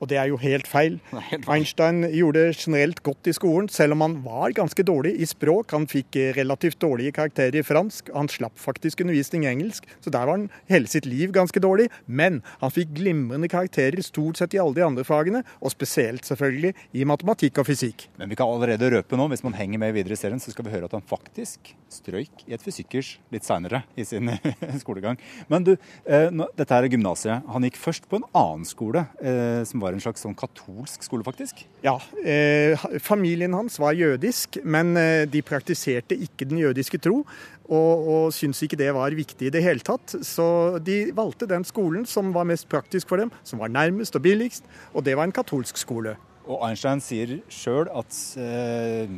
Og 0.00 0.10
det 0.10 0.18
er 0.20 0.30
jo 0.30 0.38
helt 0.40 0.68
feil. 0.68 0.98
Helt 1.30 1.48
Einstein 1.50 2.04
gjorde 2.12 2.44
det 2.46 2.58
generelt 2.60 3.00
godt 3.06 3.30
i 3.30 3.34
skolen, 3.36 3.68
selv 3.72 3.96
om 3.96 4.04
han 4.04 4.16
var 4.24 4.54
ganske 4.56 4.84
dårlig 4.86 5.14
i 5.22 5.26
språk. 5.28 5.72
Han 5.74 5.88
fikk 5.90 6.18
relativt 6.36 6.78
dårlige 6.82 7.14
karakterer 7.16 7.60
i 7.60 7.64
fransk. 7.66 8.10
Han 8.14 8.30
slapp 8.30 8.58
faktisk 8.60 9.02
undervisning 9.04 9.46
i 9.46 9.50
engelsk, 9.50 9.88
så 10.04 10.12
der 10.12 10.28
var 10.28 10.36
han 10.36 10.48
hele 10.70 10.90
sitt 10.90 11.08
liv 11.08 11.32
ganske 11.34 11.60
dårlig. 11.62 11.88
Men 12.06 12.42
han 12.60 12.74
fikk 12.74 12.92
glimrende 12.98 13.50
karakterer 13.50 14.02
stort 14.04 14.40
sett 14.40 14.54
i 14.56 14.60
alle 14.62 14.76
de 14.76 14.84
andre 14.86 15.06
fagene, 15.06 15.42
og 15.60 15.72
spesielt 15.74 16.28
selvfølgelig 16.28 16.74
i 16.96 17.06
matematikk 17.08 17.62
og 17.62 17.70
fysikk. 17.70 18.08
Men 18.20 18.30
vi 18.32 18.38
kan 18.38 18.50
allerede 18.50 18.92
røpe 18.92 19.18
nå, 19.18 19.28
hvis 19.32 19.44
man 19.46 19.56
henger 19.56 19.82
med 19.82 19.96
videre 19.96 20.16
i 20.16 20.20
serien, 20.20 20.42
så 20.42 20.52
skal 20.52 20.66
vi 20.66 20.74
høre 20.74 20.90
at 20.90 20.96
han 20.96 21.04
faktisk 21.06 21.72
strøyk 21.92 22.46
i 22.46 22.54
et 22.56 22.62
fysikkers 22.62 23.16
litt 23.32 23.46
seinere 23.46 23.84
i 23.96 24.04
sin 24.06 24.30
skolegang. 24.82 25.18
Men 25.52 25.66
du, 25.66 25.74
eh, 26.04 26.28
dette 26.58 26.74
er 26.74 26.90
gymnasiet. 26.90 27.46
Han 27.52 27.66
gikk 27.66 27.78
først 27.80 28.08
på 28.10 28.20
en 28.20 28.28
annen 28.36 28.66
skole, 28.68 29.06
eh, 29.22 29.62
som 29.68 29.82
var 29.82 29.85
en 29.94 30.02
slags 30.02 30.24
sånn 30.24 30.34
katolsk 30.38 31.04
skole, 31.06 31.24
faktisk? 31.26 31.62
Ja. 31.84 31.96
Eh, 32.24 32.86
familien 33.04 33.54
hans 33.56 33.78
var 33.82 33.96
jødisk, 33.96 34.58
men 34.64 34.96
eh, 34.98 35.26
de 35.30 35.42
praktiserte 35.46 36.18
ikke 36.26 36.48
den 36.48 36.62
jødiske 36.64 36.98
tro. 37.04 37.22
Og, 37.66 38.06
og 38.06 38.34
syntes 38.34 38.62
ikke 38.62 38.78
det 38.78 38.92
var 38.94 39.14
viktig 39.14 39.48
i 39.48 39.52
det 39.54 39.62
hele 39.64 39.82
tatt. 39.82 40.14
Så 40.26 40.78
de 40.86 41.10
valgte 41.16 41.48
den 41.50 41.66
skolen 41.66 42.06
som 42.06 42.30
var 42.34 42.46
mest 42.48 42.68
praktisk 42.70 43.10
for 43.10 43.22
dem, 43.22 43.32
som 43.46 43.62
var 43.62 43.72
nærmest 43.74 44.18
og 44.18 44.22
billigst, 44.26 44.66
og 44.94 45.06
det 45.06 45.16
var 45.18 45.26
en 45.26 45.34
katolsk 45.34 45.78
skole. 45.82 46.14
Og 46.46 46.62
Einstein 46.68 47.02
sier 47.02 47.40
sjøl 47.50 47.90
at 47.90 48.14
eh, 48.38 49.10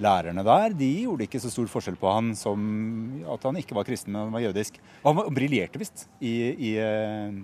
lærerne 0.00 0.44
der 0.46 0.74
de 0.76 0.90
gjorde 1.04 1.26
ikke 1.26 1.40
så 1.42 1.50
stor 1.52 1.70
forskjell 1.70 1.98
på 2.00 2.10
han 2.14 2.32
som 2.38 2.60
at 3.30 3.46
han 3.46 3.58
ikke 3.60 3.76
var 3.76 3.88
kristen, 3.88 4.14
men 4.14 4.28
han 4.28 4.36
var 4.36 4.44
jødisk. 4.46 4.78
Og 5.02 5.18
han 5.18 5.34
briljerte 5.34 5.80
visst 5.82 6.06
i, 6.20 6.34
i, 6.54 6.72
eh, 6.80 7.40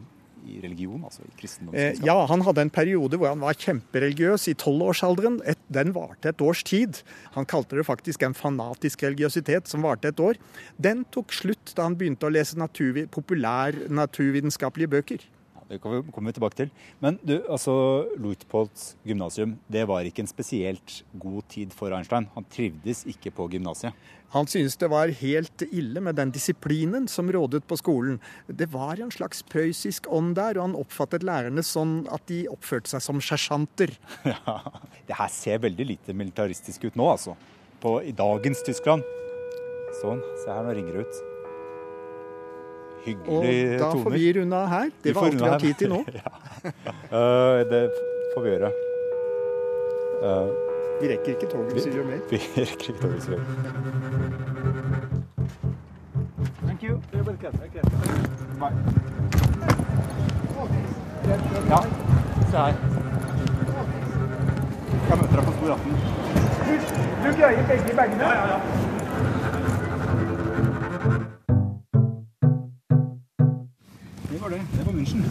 i, 0.47 0.61
religion, 0.63 1.03
altså 1.05 1.25
i 1.27 1.33
kristendomskunnskap. 1.41 2.03
Eh, 2.03 2.07
ja, 2.07 2.17
han 2.31 2.45
hadde 2.47 2.65
en 2.67 2.73
periode 2.73 3.19
hvor 3.21 3.33
han 3.33 3.43
var 3.43 3.59
kjempereligiøs 3.61 4.49
i 4.53 4.57
tolvårsalderen. 4.63 5.41
Den 5.73 5.93
varte 5.97 6.33
et 6.33 6.45
års 6.45 6.63
tid. 6.67 7.03
Han 7.37 7.49
kalte 7.49 7.79
det 7.79 7.87
faktisk 7.89 8.23
en 8.27 8.37
fanatisk 8.37 9.05
religiøsitet 9.07 9.71
som 9.71 9.87
varte 9.87 10.13
et 10.13 10.23
år. 10.23 10.41
Den 10.81 11.05
tok 11.15 11.35
slutt 11.37 11.75
da 11.77 11.89
han 11.89 11.99
begynte 11.99 12.29
å 12.29 12.33
lese 12.33 12.59
natur, 12.61 13.03
populær 13.13 13.77
naturvitenskapelige 13.93 14.95
bøker. 14.97 15.27
Det 15.67 15.81
kommer 15.83 16.29
vi 16.31 16.35
tilbake 16.37 16.59
til. 16.61 16.69
Men 17.03 17.19
du, 17.27 17.41
altså, 17.51 17.73
Luitpolds 18.23 18.93
gymnasium 19.07 19.57
det 19.73 19.83
var 19.91 20.07
ikke 20.07 20.23
en 20.23 20.31
spesielt 20.31 21.01
god 21.19 21.43
tid 21.51 21.75
for 21.75 21.95
Einstein. 21.97 22.29
Han 22.37 22.47
trivdes 22.53 23.03
ikke 23.11 23.33
på 23.35 23.49
gymnasiet. 23.57 23.97
Han 24.35 24.49
syntes 24.51 24.79
det 24.79 24.91
var 24.91 25.11
helt 25.21 25.63
ille 25.71 26.03
med 26.03 26.19
den 26.19 26.33
disiplinen 26.35 27.07
som 27.11 27.31
rådet 27.33 27.65
på 27.67 27.79
skolen. 27.79 28.19
Det 28.47 28.69
var 28.73 29.01
en 29.03 29.13
slags 29.15 29.43
prøyssisk 29.47 30.11
ånd 30.13 30.35
der, 30.39 30.59
og 30.59 30.69
han 30.69 30.79
oppfattet 30.79 31.27
lærerne 31.27 31.63
sånn 31.67 32.01
at 32.15 32.27
de 32.31 32.45
oppførte 32.51 32.95
seg 32.95 33.05
som 33.05 33.23
sersjanter. 33.23 33.97
Ja, 34.47 34.59
Det 35.07 35.17
her 35.19 35.31
ser 35.33 35.63
veldig 35.63 35.87
lite 35.95 36.15
militaristisk 36.15 36.89
ut 36.89 36.99
nå, 36.99 37.07
altså. 37.15 37.37
På, 37.83 37.99
I 38.03 38.15
dagens 38.17 38.63
Tyskland. 38.67 39.07
Sånn. 40.03 40.23
Se 40.43 40.51
her, 40.51 40.67
nå 40.67 40.75
ringer 40.77 40.99
det 40.99 41.07
ut. 41.07 41.26
Hyggelig 43.07 43.33
Og 43.37 43.81
da 43.81 43.91
toner. 43.93 44.03
får 44.05 44.11
vi 44.17 44.33
runde 44.41 44.57
av 44.57 44.69
her. 44.73 44.91
Det 45.05 45.15
var 45.15 45.23
alt 45.31 45.41
vi 45.41 45.49
har 45.49 45.59
tid 45.63 45.75
til 45.79 45.89
nå. 45.93 46.01
ja. 46.21 46.33
Eh, 46.67 47.59
det 47.71 47.83
får 48.35 48.43
vi 48.43 48.51
gjøre. 48.57 48.71
Uh, 50.17 50.49
Vi 51.01 51.09
rekker 51.13 51.31
ikke 51.37 51.49
toget 51.53 51.73
hvis 51.77 51.87
vi 51.87 51.93
gjør 51.99 52.07
mer. 52.09 52.21
Vi 52.31 52.39
rekker 52.57 52.89
ikke 52.91 53.01
toget 53.03 53.15
hvis 53.15 53.29
vi 53.29 53.35
gjør 53.37 54.57
Thank 56.67 56.83
you. 56.83 57.01
You're 57.13 57.23
welcome. 57.25 57.55
Okay. 57.67 57.83
Bye. 58.61 58.75
Ja, 61.71 61.81
se 62.51 62.57
her. 62.57 62.75
Jeg 65.09 65.19
møter 65.21 65.37
deg 65.37 65.45
på 65.47 65.53
Stor 65.57 65.71
18. 65.73 65.81
Du 67.25 67.29
greier 67.39 67.63
begge 67.71 67.97
bagene? 67.97 68.23
Ja, 68.23 68.33
ja, 68.35 68.47
ja. 68.53 68.59
Var 74.47 74.57
det. 74.57 74.63
Det 74.79 74.87
var 74.87 74.93
München. 74.93 75.25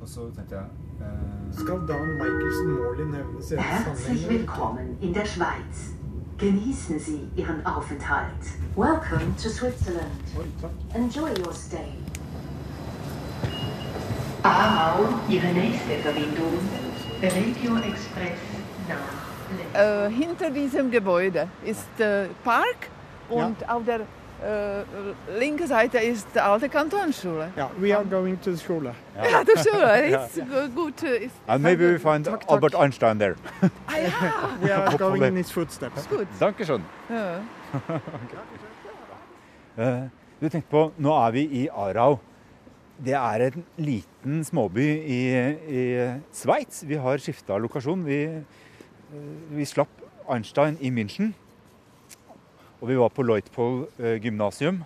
Og 0.00 0.08
så 0.08 0.20
tenkte 0.36 0.54
jeg 0.54 0.64
Skal 1.52 1.74
Dan 1.88 2.06
Michelsen 2.20 2.70
Morley 2.70 3.04
nevnes 3.04 3.50
i 3.50 3.54
den 3.54 3.62
Herzlich 3.62 4.06
sammenhengen? 4.06 4.38
willkommen 4.38 4.96
in 5.02 5.14
der 5.14 5.24
Schweiz. 5.24 5.76
Genießen 6.38 6.98
Sie 6.98 7.20
Ihren 7.36 7.66
Aufenthalt. 7.66 8.44
Welcome 8.76 9.34
to 9.42 9.48
Switzerland. 9.48 10.10
Enjoy 10.94 11.30
your 11.38 11.52
stay. 11.54 11.92
Aarau, 14.44 15.04
Ihre 15.28 15.52
nächste 15.52 15.94
Verbindung. 16.02 16.58
Regio 17.22 17.76
Express 17.76 18.38
nach 18.88 19.21
Äh, 19.74 20.08
hinter 20.10 20.50
diesem 20.50 20.90
Gebäude 20.90 21.48
ist 21.64 21.88
äh, 22.00 22.26
Park 22.44 22.88
und 23.28 23.56
auf 23.68 23.82
der 23.84 24.00
äh, 24.00 24.82
linken 25.38 25.66
Seite 25.66 25.98
ist 25.98 26.26
die 26.34 26.40
alte 26.40 26.68
Kantonsschule. 26.68 27.48
Ja, 27.56 27.70
we 27.78 27.96
are 27.96 28.04
going 28.04 28.40
to 28.40 28.52
the 28.52 28.64
Schule. 28.64 28.94
Ja, 29.16 29.42
die 29.44 29.58
Schule 29.58 30.10
Ja, 30.10 30.24
ist 30.24 30.36
gu- 30.36 30.68
gut. 30.82 31.02
äh, 31.04 31.24
Ist 31.26 31.34
And 31.46 31.62
maybe 31.62 31.92
we 31.92 31.98
find 31.98 32.28
Albert 32.48 32.74
Einstein 32.74 33.18
there. 33.18 33.36
We 34.60 34.74
are 34.74 34.96
going 34.98 35.22
in 35.22 35.36
his 35.36 35.50
footsteps. 35.50 36.08
Gut. 36.08 36.26
Dankeschön. 36.40 36.82
Ja. 37.08 37.40
Eh, 39.78 40.02
Du 40.40 40.48
tenkte 40.50 40.68
på, 40.70 40.80
Nå 40.98 41.12
er 41.26 41.30
vi 41.32 41.42
i 41.62 41.68
Arau. 41.70 42.18
Det 43.02 43.14
er 43.14 43.44
en 43.46 43.64
liten 43.78 44.42
småby 44.44 44.84
i, 45.06 45.20
i 45.70 45.82
Sveits. 46.34 46.82
Vi 46.86 46.98
har 47.00 47.18
skifta 47.22 47.56
lokasjon. 47.62 48.02
Vi, 48.06 48.18
eh, 48.24 48.42
vi 49.52 49.66
slapp 49.68 50.02
Einstein 50.30 50.78
i 50.80 50.90
München. 50.90 51.32
Og 52.80 52.88
vi 52.90 52.98
var 52.98 53.12
på 53.14 53.22
Leutpold 53.22 53.86
eh, 54.00 54.16
gymnasium, 54.22 54.82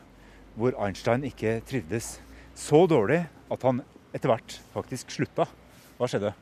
hvor 0.56 0.76
Einstein 0.84 1.24
ikke 1.24 1.60
trivdes 1.68 2.16
så 2.56 2.84
dårlig 2.90 3.22
at 3.52 3.62
han 3.64 3.80
etter 4.16 4.32
hvert 4.32 4.58
faktisk 4.74 5.14
slutta. 5.14 5.46
Hva 5.96 6.08
skjedde? 6.10 6.34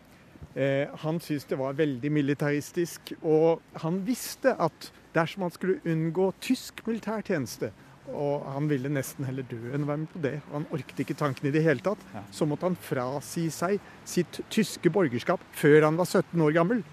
Eh, 0.54 0.90
han 1.02 1.20
syntes 1.22 1.46
det 1.50 1.58
var 1.58 1.76
veldig 1.78 2.10
militaristisk, 2.14 3.14
og 3.22 3.62
han 3.82 4.00
visste 4.06 4.54
at 4.58 4.90
dersom 5.14 5.46
han 5.46 5.54
skulle 5.54 5.82
unngå 5.86 6.32
tysk 6.42 6.82
militærtjeneste, 6.88 7.70
og 8.10 8.44
han 8.52 8.66
ville 8.68 8.90
nesten 8.92 9.24
heller 9.24 9.46
dø 9.48 9.60
enn 9.72 9.86
å 9.86 9.88
være 9.88 10.02
med 10.02 10.10
på 10.12 10.22
det, 10.26 10.34
og 10.48 10.58
han 10.58 10.66
orket 10.76 11.04
ikke 11.04 11.16
tanken 11.18 11.48
i 11.48 11.54
det 11.54 11.62
hele 11.64 11.82
tatt, 11.82 12.02
så 12.34 12.46
måtte 12.46 12.68
han 12.68 12.78
frasi 12.78 13.46
seg 13.54 13.78
sitt 14.04 14.42
tyske 14.52 14.92
borgerskap 14.92 15.42
før 15.56 15.88
han 15.88 15.98
var 15.98 16.10
17 16.10 16.44
år 16.44 16.58
gammel. 16.58 16.84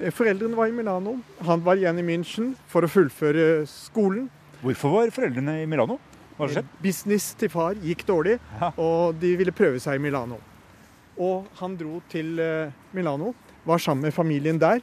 Eh, 0.00 0.10
Foreldrene 0.14 0.56
var 0.56 0.66
i 0.70 0.72
Milano, 0.72 1.18
han 1.44 1.62
var 1.64 1.76
igjen 1.80 1.98
i 2.00 2.04
München 2.06 2.54
for 2.70 2.86
å 2.86 2.90
fullføre 2.90 3.64
skolen. 3.68 4.28
Hvorfor 4.62 4.92
var 4.94 5.12
foreldrene 5.14 5.58
i 5.62 5.66
Milano? 5.68 5.98
Hva 6.36 6.46
har 6.46 6.54
skjedd? 6.54 6.70
Business 6.84 7.30
til 7.40 7.50
far 7.52 7.76
gikk 7.84 8.04
dårlig, 8.08 8.38
og 8.80 9.18
de 9.20 9.34
ville 9.40 9.52
prøve 9.56 9.80
seg 9.80 9.98
i 9.98 10.02
Milano. 10.02 10.38
Og 11.20 11.48
han 11.60 11.74
dro 11.76 11.98
til 12.12 12.38
eh, 12.40 12.72
Milano, 12.96 13.34
var 13.68 13.80
sammen 13.82 14.06
med 14.08 14.16
familien 14.16 14.60
der, 14.60 14.80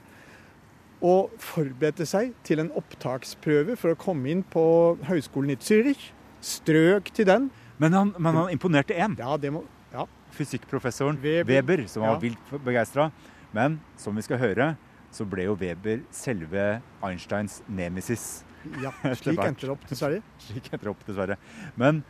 og 1.01 1.33
forberedte 1.41 2.05
seg 2.09 2.31
til 2.45 2.61
en 2.63 2.71
opptaksprøve 2.77 3.75
for 3.77 3.93
å 3.93 3.97
komme 4.01 4.29
inn 4.33 4.43
på 4.53 4.63
høyskolen 5.05 5.53
i 5.53 5.57
Zürich. 5.61 6.07
Strøk 6.41 7.09
til 7.17 7.25
den. 7.29 7.49
Men 7.81 7.93
han, 7.93 8.13
men 8.17 8.37
han 8.37 8.53
imponerte 8.53 8.95
én. 8.97 9.13
Ja, 9.17 9.35
det 9.37 9.51
må, 9.53 9.63
ja. 9.93 10.05
Fysikkprofessoren 10.37 11.17
Weber. 11.21 11.49
Weber, 11.53 11.83
som 11.89 12.01
var 12.05 12.15
Ja. 12.15 12.21
vilt 12.21 12.53
begeistra. 12.65 13.11
Men 13.53 13.79
som 13.97 14.15
vi 14.17 14.21
skal 14.25 14.41
høre, 14.41 14.71
så 15.13 15.25
ble 15.29 15.47
jo 15.47 15.55
Weber 15.59 16.03
selve 16.13 16.67
Einsteins 17.05 17.61
nemesis. 17.67 18.45
Ja, 18.83 18.91
slik 19.19 19.39
endte 19.43 19.67
det 19.67 19.73
opp, 19.73 19.87
dessverre. 19.89 20.21
Slik 20.47 20.71
endte 20.71 20.85
det 20.85 20.93
opp, 20.93 21.03
dessverre. 21.07 21.37
Men 21.79 22.03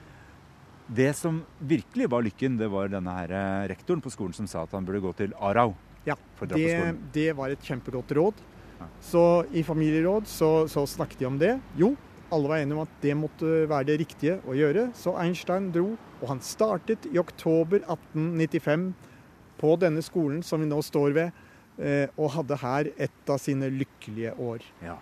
det 0.88 1.12
som 1.20 1.42
virkelig 1.60 2.08
var 2.10 2.24
lykken, 2.24 2.58
det 2.60 2.70
var 2.72 2.92
denne 2.92 3.14
her 3.20 3.34
eh, 3.36 3.68
rektoren 3.74 4.02
på 4.04 4.12
skolen 4.14 4.36
som 4.36 4.48
sa 4.50 4.64
at 4.64 4.76
han 4.76 4.88
burde 4.88 5.04
gå 5.04 5.12
til 5.20 5.36
Arau. 5.44 5.76
Ja, 6.08 6.16
det, 6.54 6.96
det 7.12 7.32
var 7.36 7.52
et 7.52 7.66
kjempegodt 7.68 8.14
råd. 8.16 8.46
Så 9.04 9.46
i 9.52 9.64
familieråd 9.64 10.28
så, 10.30 10.68
så 10.72 10.86
snakket 10.88 11.20
de 11.20 11.28
om 11.28 11.40
det. 11.42 11.58
Jo, 11.76 11.96
Alle 12.32 12.50
var 12.52 12.60
enige 12.60 12.76
om 12.76 12.84
at 12.84 12.96
det 13.02 13.14
måtte 13.16 13.50
være 13.72 13.88
det 13.88 13.98
riktige 14.02 14.38
å 14.44 14.56
gjøre, 14.56 14.90
så 14.96 15.16
Einstein 15.20 15.70
dro. 15.76 15.94
Og 16.20 16.26
han 16.32 16.42
startet 16.44 17.06
i 17.12 17.20
oktober 17.22 17.80
1895 17.86 18.90
på 19.62 19.76
denne 19.82 20.04
skolen 20.06 20.42
som 20.46 20.62
vi 20.62 20.70
nå 20.70 20.82
står 20.84 21.16
ved, 21.16 21.46
og 22.18 22.32
hadde 22.32 22.58
her 22.62 22.84
et 22.98 23.30
av 23.30 23.38
sine 23.38 23.70
lykkelige 23.70 24.32
år. 24.40 24.58
Ja. 24.84 24.96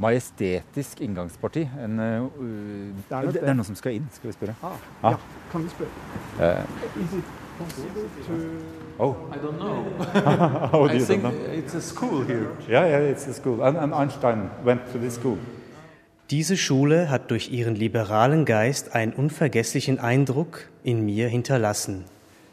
Majestetisk 0.00 1.00
inngangsparti. 1.04 1.66
En, 1.84 1.98
uh, 1.98 2.04
Det 2.04 3.16
er 3.16 3.20
det, 3.26 3.34
det. 3.34 3.42
er 3.44 3.52
noen 3.52 3.64
som 3.68 3.74
skal 3.76 3.92
inn, 3.98 4.06
skal 4.12 4.30
vi 4.30 4.32
spørre. 4.32 4.54
Ah, 4.64 4.76
Ja. 5.02 5.10
ja, 5.10 5.16
kan 5.52 5.64
vi 5.64 5.68
spørre? 5.68 5.90
Uh, 6.40 6.64
oh. 8.98 9.14
I 9.34 9.38
don't 9.38 9.58
know. 9.58 9.84
How 10.72 10.86
do 10.88 10.94
I 10.94 10.98
you 10.98 11.04
think 11.04 11.22
know? 11.22 11.32
it's 11.52 11.74
a 11.74 11.80
school 11.82 12.24
here. 12.24 12.48
Yeah, 12.68 12.86
yeah, 12.88 13.10
it's 13.12 13.26
a 13.28 13.32
school. 13.34 13.62
And, 13.62 13.76
and 13.76 13.92
Einstein 13.94 14.50
went 14.64 14.80
to 14.92 14.98
this 14.98 15.14
school. 15.16 15.36
Diese 16.30 16.56
Schule 16.56 17.10
hat 17.10 17.30
durch 17.30 17.50
ihren 17.50 17.74
liberalen 17.74 18.44
Geist 18.44 18.94
einen 18.94 19.12
unvergesslichen 19.12 19.98
Eindruck 19.98 20.68
in 20.84 21.04
mir 21.04 21.28
hinterlassen. 21.28 22.04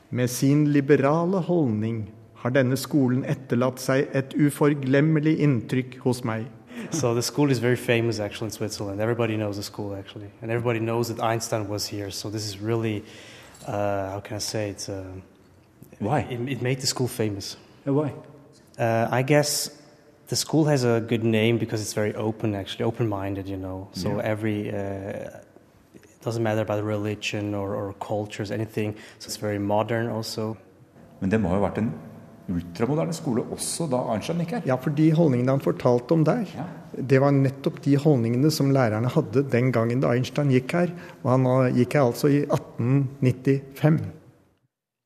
Med 0.10 0.30
sin 0.30 0.66
liberale 0.66 1.48
holdning 1.48 2.08
har 2.48 2.56
denne 2.56 2.78
skolen 2.80 3.24
etterlatt 3.28 3.80
seg 3.84 4.08
et 4.16 4.34
uforglemmelig 4.40 5.38
inntrykk 5.44 6.00
hos 6.06 6.24
meg. 6.28 6.46
So 6.92 7.14
the 7.14 7.22
school 7.26 7.52
is 7.52 7.60
very 7.60 7.76
famous 7.76 8.20
actually 8.20 8.48
in 8.48 8.52
Switzerland. 8.52 9.02
Everybody 9.02 9.36
knows 9.36 9.58
the 9.58 9.64
school 9.64 9.96
actually, 9.96 10.30
and 10.42 10.52
everybody 10.52 10.80
knows 10.80 11.08
that 11.10 11.20
Einstein 11.20 11.68
was 11.68 11.88
here. 11.88 12.12
So 12.12 12.30
this 12.30 12.46
is 12.48 12.60
really, 12.62 13.04
uh, 13.68 14.12
how 14.14 14.20
can 14.24 14.38
I 14.38 14.40
say 14.40 14.70
it? 14.70 14.88
Uh, 14.90 15.02
Why? 16.00 16.20
It, 16.30 16.40
it 16.50 16.62
made 16.62 16.80
the 16.80 16.88
school 16.88 17.08
famous. 17.08 17.58
why? 17.84 18.14
Uh, 18.78 19.08
I 19.10 19.24
guess 19.24 19.72
the 20.28 20.36
school 20.36 20.66
has 20.66 20.84
a 20.84 21.02
good 21.02 21.24
name 21.24 21.58
because 21.58 21.82
it's 21.82 21.94
very 21.94 22.14
open, 22.14 22.54
actually, 22.54 22.86
open-minded. 22.86 23.50
You 23.50 23.58
know, 23.58 23.88
so 23.94 24.10
Yeah. 24.18 24.22
every 24.34 24.70
uh, 24.70 25.42
it 25.96 26.22
doesn't 26.24 26.44
matter 26.44 26.62
about 26.62 26.84
religion 26.84 27.56
or, 27.56 27.74
or 27.74 27.94
cultures, 28.00 28.52
anything. 28.52 28.94
So 29.20 29.28
it's 29.28 29.38
very 29.38 29.58
modern 29.60 30.08
also. 30.10 30.56
Men 31.22 31.32
det 31.32 31.42
må 31.42 31.50
ha 31.50 31.58
vært 31.60 31.80
en 31.82 31.92
ultramoderne 32.52 33.16
skole 33.16 33.44
også 33.54 33.88
da 33.92 34.00
Einstein 34.14 34.42
gikk 34.44 34.58
her? 34.58 34.68
Ja, 34.70 34.78
for 34.82 34.96
de 34.96 35.08
holdningene 35.16 35.58
han 35.58 35.64
fortalte 35.64 36.16
om 36.16 36.26
der, 36.28 36.48
det 36.96 37.22
var 37.24 37.36
nettopp 37.36 37.82
de 37.86 37.98
holdningene 38.00 38.52
som 38.54 38.72
lærerne 38.76 39.12
hadde 39.14 39.46
den 39.52 39.74
gangen 39.76 40.04
da 40.04 40.14
Einstein 40.16 40.54
gikk 40.54 40.78
her. 40.78 40.94
Og 41.24 41.34
han 41.34 41.50
uh, 41.50 41.68
gikk 41.76 41.98
her 41.98 42.08
altså 42.08 42.32
i 42.32 42.44
1895. 42.46 44.00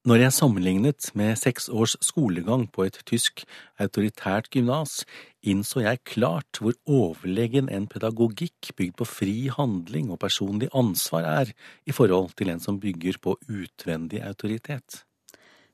Når 0.01 0.17
jeg 0.17 0.33
sammenlignet 0.33 1.11
med 1.13 1.35
seks 1.37 1.67
års 1.69 1.93
skolegang 2.01 2.63
på 2.73 2.87
et 2.87 2.95
tysk 3.05 3.43
autoritært 3.77 4.47
gymnas, 4.49 5.03
innså 5.45 5.83
jeg 5.83 6.01
klart 6.09 6.57
hvor 6.57 6.73
overlegen 6.89 7.69
en 7.69 7.85
pedagogikk 7.85 8.71
bygd 8.79 8.95
på 8.97 9.05
fri 9.05 9.35
handling 9.53 10.09
og 10.09 10.17
personlig 10.23 10.71
ansvar 10.73 11.29
er 11.29 11.53
i 11.85 11.93
forhold 11.93 12.33
til 12.33 12.49
en 12.49 12.63
som 12.63 12.81
bygger 12.81 13.21
på 13.21 13.37
utvendig 13.45 14.23
autoritet. 14.25 15.03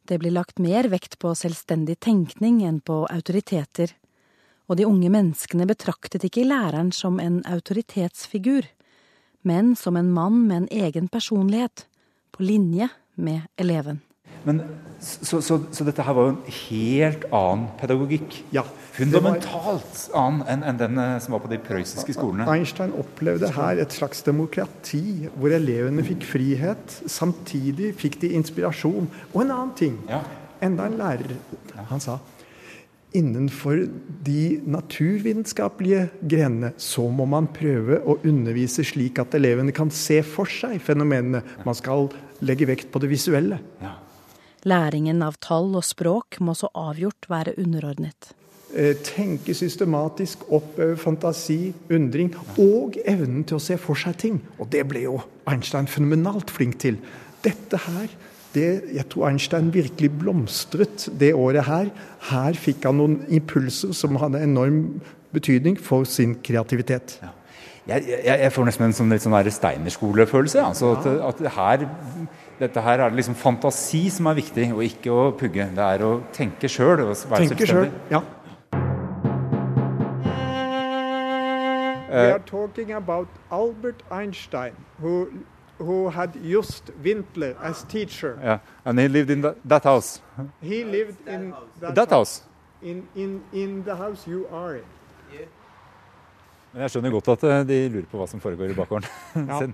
Det 0.08 0.22
blir 0.22 0.32
lagt 0.32 0.60
mer 0.63 0.88
vekt 0.88 1.17
på 1.20 1.34
selvstendig 1.36 1.98
tenkning 2.00 2.62
enn 2.63 2.80
på 2.80 3.02
autoriteter, 3.12 3.91
og 4.72 4.80
de 4.80 4.88
unge 4.88 5.10
menneskene 5.12 5.67
betraktet 5.67 6.24
ikke 6.24 6.46
læreren 6.48 6.93
som 6.96 7.20
en 7.20 7.41
autoritetsfigur, 7.48 8.70
men 9.43 9.76
som 9.76 10.00
en 10.00 10.12
mann 10.15 10.46
med 10.48 10.58
en 10.62 10.70
egen 10.86 11.12
personlighet, 11.12 11.86
på 12.32 12.48
linje 12.48 12.88
med 13.15 13.48
eleven. 13.60 14.00
Men, 14.48 14.62
så, 15.04 15.42
så, 15.44 15.60
så 15.76 15.86
dette 15.86 16.04
her 16.06 16.16
var 16.18 16.30
jo 16.30 16.34
en 16.34 16.54
helt 16.62 17.26
annen 17.36 17.66
pedagogikk? 17.80 18.40
Ja. 18.56 18.64
Fundamentalt 18.98 20.08
annen 20.18 20.46
enn 20.50 20.64
en 20.66 20.80
den 20.80 21.02
eh, 21.04 21.18
som 21.22 21.36
var 21.36 21.44
på 21.44 21.52
de 21.52 21.60
prøyssiske 21.62 22.16
skolene? 22.16 22.48
Einstein 22.50 22.96
opplevde 22.98 23.52
her 23.54 23.84
et 23.84 23.94
slags 23.94 24.24
demokrati, 24.26 25.28
hvor 25.36 25.54
elevene 25.54 26.06
fikk 26.08 26.26
frihet. 26.32 26.98
Samtidig 27.06 27.94
fikk 28.00 28.18
de 28.24 28.34
inspirasjon. 28.40 29.12
Og 29.36 29.44
en 29.44 29.54
annen 29.54 29.76
ting. 29.78 30.02
Ja. 30.10 30.24
Enda 30.66 30.88
en 30.90 30.98
lærer. 30.98 31.38
Han 31.92 32.02
sa 32.02 32.18
innenfor 33.16 33.86
de 34.26 34.60
naturvitenskapelige 34.68 36.08
grenene 36.22 36.74
så 36.82 37.08
må 37.10 37.26
man 37.30 37.48
prøve 37.56 38.02
å 38.04 38.18
undervise 38.28 38.86
slik 38.86 39.22
at 39.22 39.36
elevene 39.38 39.74
kan 39.76 39.92
se 39.94 40.20
for 40.28 40.50
seg 40.52 40.78
fenomenene. 40.84 41.44
Man 41.66 41.78
skal 41.78 42.10
legge 42.46 42.68
vekt 42.70 42.92
på 42.92 43.02
det 43.02 43.12
visuelle. 43.12 43.62
Læringen 44.65 45.22
av 45.22 45.38
tall 45.43 45.76
og 45.78 45.86
språk 45.86 46.39
må 46.41 46.56
så 46.58 46.70
avgjort 46.74 47.30
være 47.30 47.54
underordnet. 47.62 48.32
Eh, 48.76 48.96
Tenke 49.04 49.54
systematisk, 49.56 50.43
oppøve 50.52 50.98
fantasi, 51.00 51.74
undring 51.93 52.34
og 52.60 52.98
evnen 53.08 53.46
til 53.48 53.60
å 53.60 53.63
se 53.63 53.78
for 53.80 53.96
seg 54.00 54.17
ting. 54.20 54.41
Og 54.60 54.67
det 54.74 54.84
ble 54.89 55.06
jo 55.06 55.22
Einstein 55.48 55.88
fenomenalt 55.88 56.52
flink 56.52 56.80
til. 56.84 57.00
Dette 57.46 57.80
her, 57.86 58.10
det, 58.56 58.67
jeg 58.96 59.08
tror 59.12 59.30
Einstein 59.30 59.72
virkelig 59.74 60.12
blomstret 60.20 61.08
det 61.20 61.34
året 61.38 61.67
her. 61.70 61.93
Her 62.32 62.60
fikk 62.60 62.89
han 62.89 63.00
noen 63.00 63.22
impulser 63.30 63.93
som 63.96 64.20
hadde 64.20 64.43
enorm 64.43 65.00
betydning 65.32 65.78
for 65.80 66.04
sin 66.04 66.36
kreativitet. 66.43 67.20
Jeg, 67.88 68.04
jeg, 68.04 68.24
jeg 68.28 68.52
får 68.52 68.67
nesten 68.67 68.89
en 68.89 68.96
sånn, 68.96 69.13
litt 69.13 69.24
sånn 69.24 69.52
Steinerskolefølelse. 69.58 70.60
Altså 70.60 70.91
at, 70.98 71.08
at 71.30 71.43
her, 71.56 71.86
dette 72.60 72.82
her 72.82 73.00
er 73.04 73.10
det 73.12 73.20
liksom 73.20 73.36
fantasi 73.38 74.08
som 74.10 74.26
er 74.32 74.38
viktig, 74.39 74.72
og 74.74 74.84
ikke 74.86 75.13
å 75.13 75.28
pugge. 75.38 75.67
Det 75.78 75.84
er 75.86 76.04
å 76.08 76.12
tenke 76.34 76.70
sjøl 76.72 77.04
og 77.06 77.13
være 77.30 77.43
Tenke 77.48 77.67
sjøl, 77.67 77.86
selvstendig. 77.86 78.12
ja. 78.12 78.22
We 82.10 82.32
are 82.32 82.39
talking 82.39 82.91
about 82.93 83.28
Albert 83.52 84.02
Einstein, 84.10 84.74
who, 85.00 85.28
who 85.78 86.10
had 86.10 86.36
Just 86.41 86.89
Wintler 87.04 87.56
as 87.62 87.84
teacher. 87.84 88.39
Yeah, 88.41 88.60
and 88.86 88.98
he 89.00 89.08
lived 89.08 89.30
in 89.30 89.41
that, 89.41 89.58
that 89.67 89.84
house. 89.84 90.22
He 90.62 90.84
lived 90.84 91.28
in 91.28 91.54
that, 91.82 91.93
That 91.96 92.10
house. 92.10 92.41
In, 92.82 93.08
in, 93.15 93.43
in 93.54 93.84
the 93.84 93.96
house 93.96 94.26
you 94.28 94.48
are 94.52 94.78
in. 94.78 94.84
Men 96.74 96.82
jeg 96.84 96.91
skjønner 96.93 97.12
godt 97.15 97.28
at 97.34 97.43
eh, 97.48 97.62
de 97.65 97.78
lurer 97.89 98.06
på 98.12 98.17
hva 98.20 98.26
som 98.30 98.41
foregår 98.43 98.70
i 98.70 98.76
bakgården. 98.78 99.08
Ja. 99.48 99.60
sin. 99.62 99.74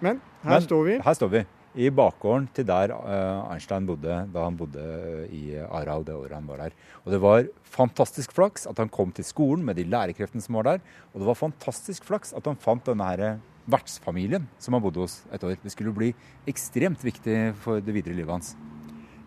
Men 0.00 0.20
her 0.42 0.60
står 0.64 0.82
vi. 0.86 0.94
Her 1.04 1.14
står 1.14 1.28
vi. 1.34 1.42
I 1.78 1.92
bakgården 1.94 2.48
til 2.56 2.66
der 2.66 2.90
eh, 2.90 3.52
Einstein 3.52 3.84
bodde 3.86 4.14
da 4.34 4.42
han 4.42 4.56
bodde 4.58 4.82
eh, 4.82 5.34
i 5.34 5.42
Aral 5.62 6.02
det 6.06 6.16
året 6.16 6.34
han 6.34 6.48
var 6.48 6.64
der. 6.64 6.72
Og 7.04 7.12
det 7.14 7.20
var 7.22 7.50
fantastisk 7.62 8.32
flaks 8.34 8.66
at 8.66 8.80
han 8.82 8.90
kom 8.90 9.12
til 9.14 9.26
skolen 9.26 9.62
med 9.66 9.78
de 9.78 9.84
lærekreftene 9.86 10.42
som 10.42 10.58
var 10.58 10.66
der. 10.66 10.82
Og 11.12 11.22
det 11.22 11.28
var 11.28 11.38
fantastisk 11.38 12.08
flaks 12.08 12.34
at 12.34 12.50
han 12.50 12.58
fant 12.58 12.82
denne 12.88 13.06
her 13.06 13.22
eh, 13.22 13.38
vertsfamilien 13.70 14.48
som 14.58 14.74
han 14.74 14.82
bodde 14.82 15.04
hos 15.04 15.20
et 15.30 15.44
år. 15.46 15.54
Det 15.62 15.74
skulle 15.74 15.94
bli 15.94 16.10
ekstremt 16.50 17.04
viktig 17.06 17.52
for 17.62 17.84
det 17.84 17.94
videre 17.94 18.16
livet 18.16 18.34
hans. 18.34 18.56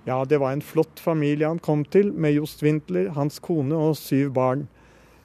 Ja, 0.04 0.20
det 0.26 0.42
var 0.42 0.52
en 0.52 0.66
flott 0.66 1.00
familie 1.00 1.48
han 1.48 1.62
kom 1.62 1.86
til, 1.86 2.10
med 2.12 2.36
Just 2.36 2.64
Wintler, 2.66 3.14
hans 3.16 3.40
kone 3.40 3.78
og 3.78 3.96
syv 4.02 4.34
barn. 4.36 4.66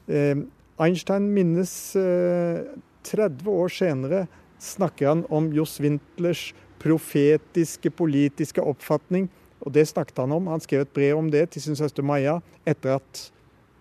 Eh, 0.06 0.46
Einstein 0.78 1.32
minnes 1.34 1.72
eh, 1.98 2.62
30 3.08 3.50
år 3.50 3.72
senere 3.72 4.26
snakker 4.62 5.08
han 5.08 5.24
om 5.32 5.50
Just 5.56 5.80
Wintlers 5.80 6.52
profetiske 6.82 7.92
politiske 7.94 8.62
oppfatning. 8.62 9.28
Og 9.64 9.72
det 9.72 9.86
snakket 9.88 10.20
han 10.22 10.34
om. 10.36 10.50
Han 10.52 10.62
skrev 10.62 10.84
et 10.84 10.92
brev 10.94 11.18
om 11.18 11.30
det 11.32 11.48
til 11.54 11.64
sin 11.64 11.78
søster 11.78 12.04
Maja 12.06 12.38
etter 12.68 12.98
at, 12.98 13.22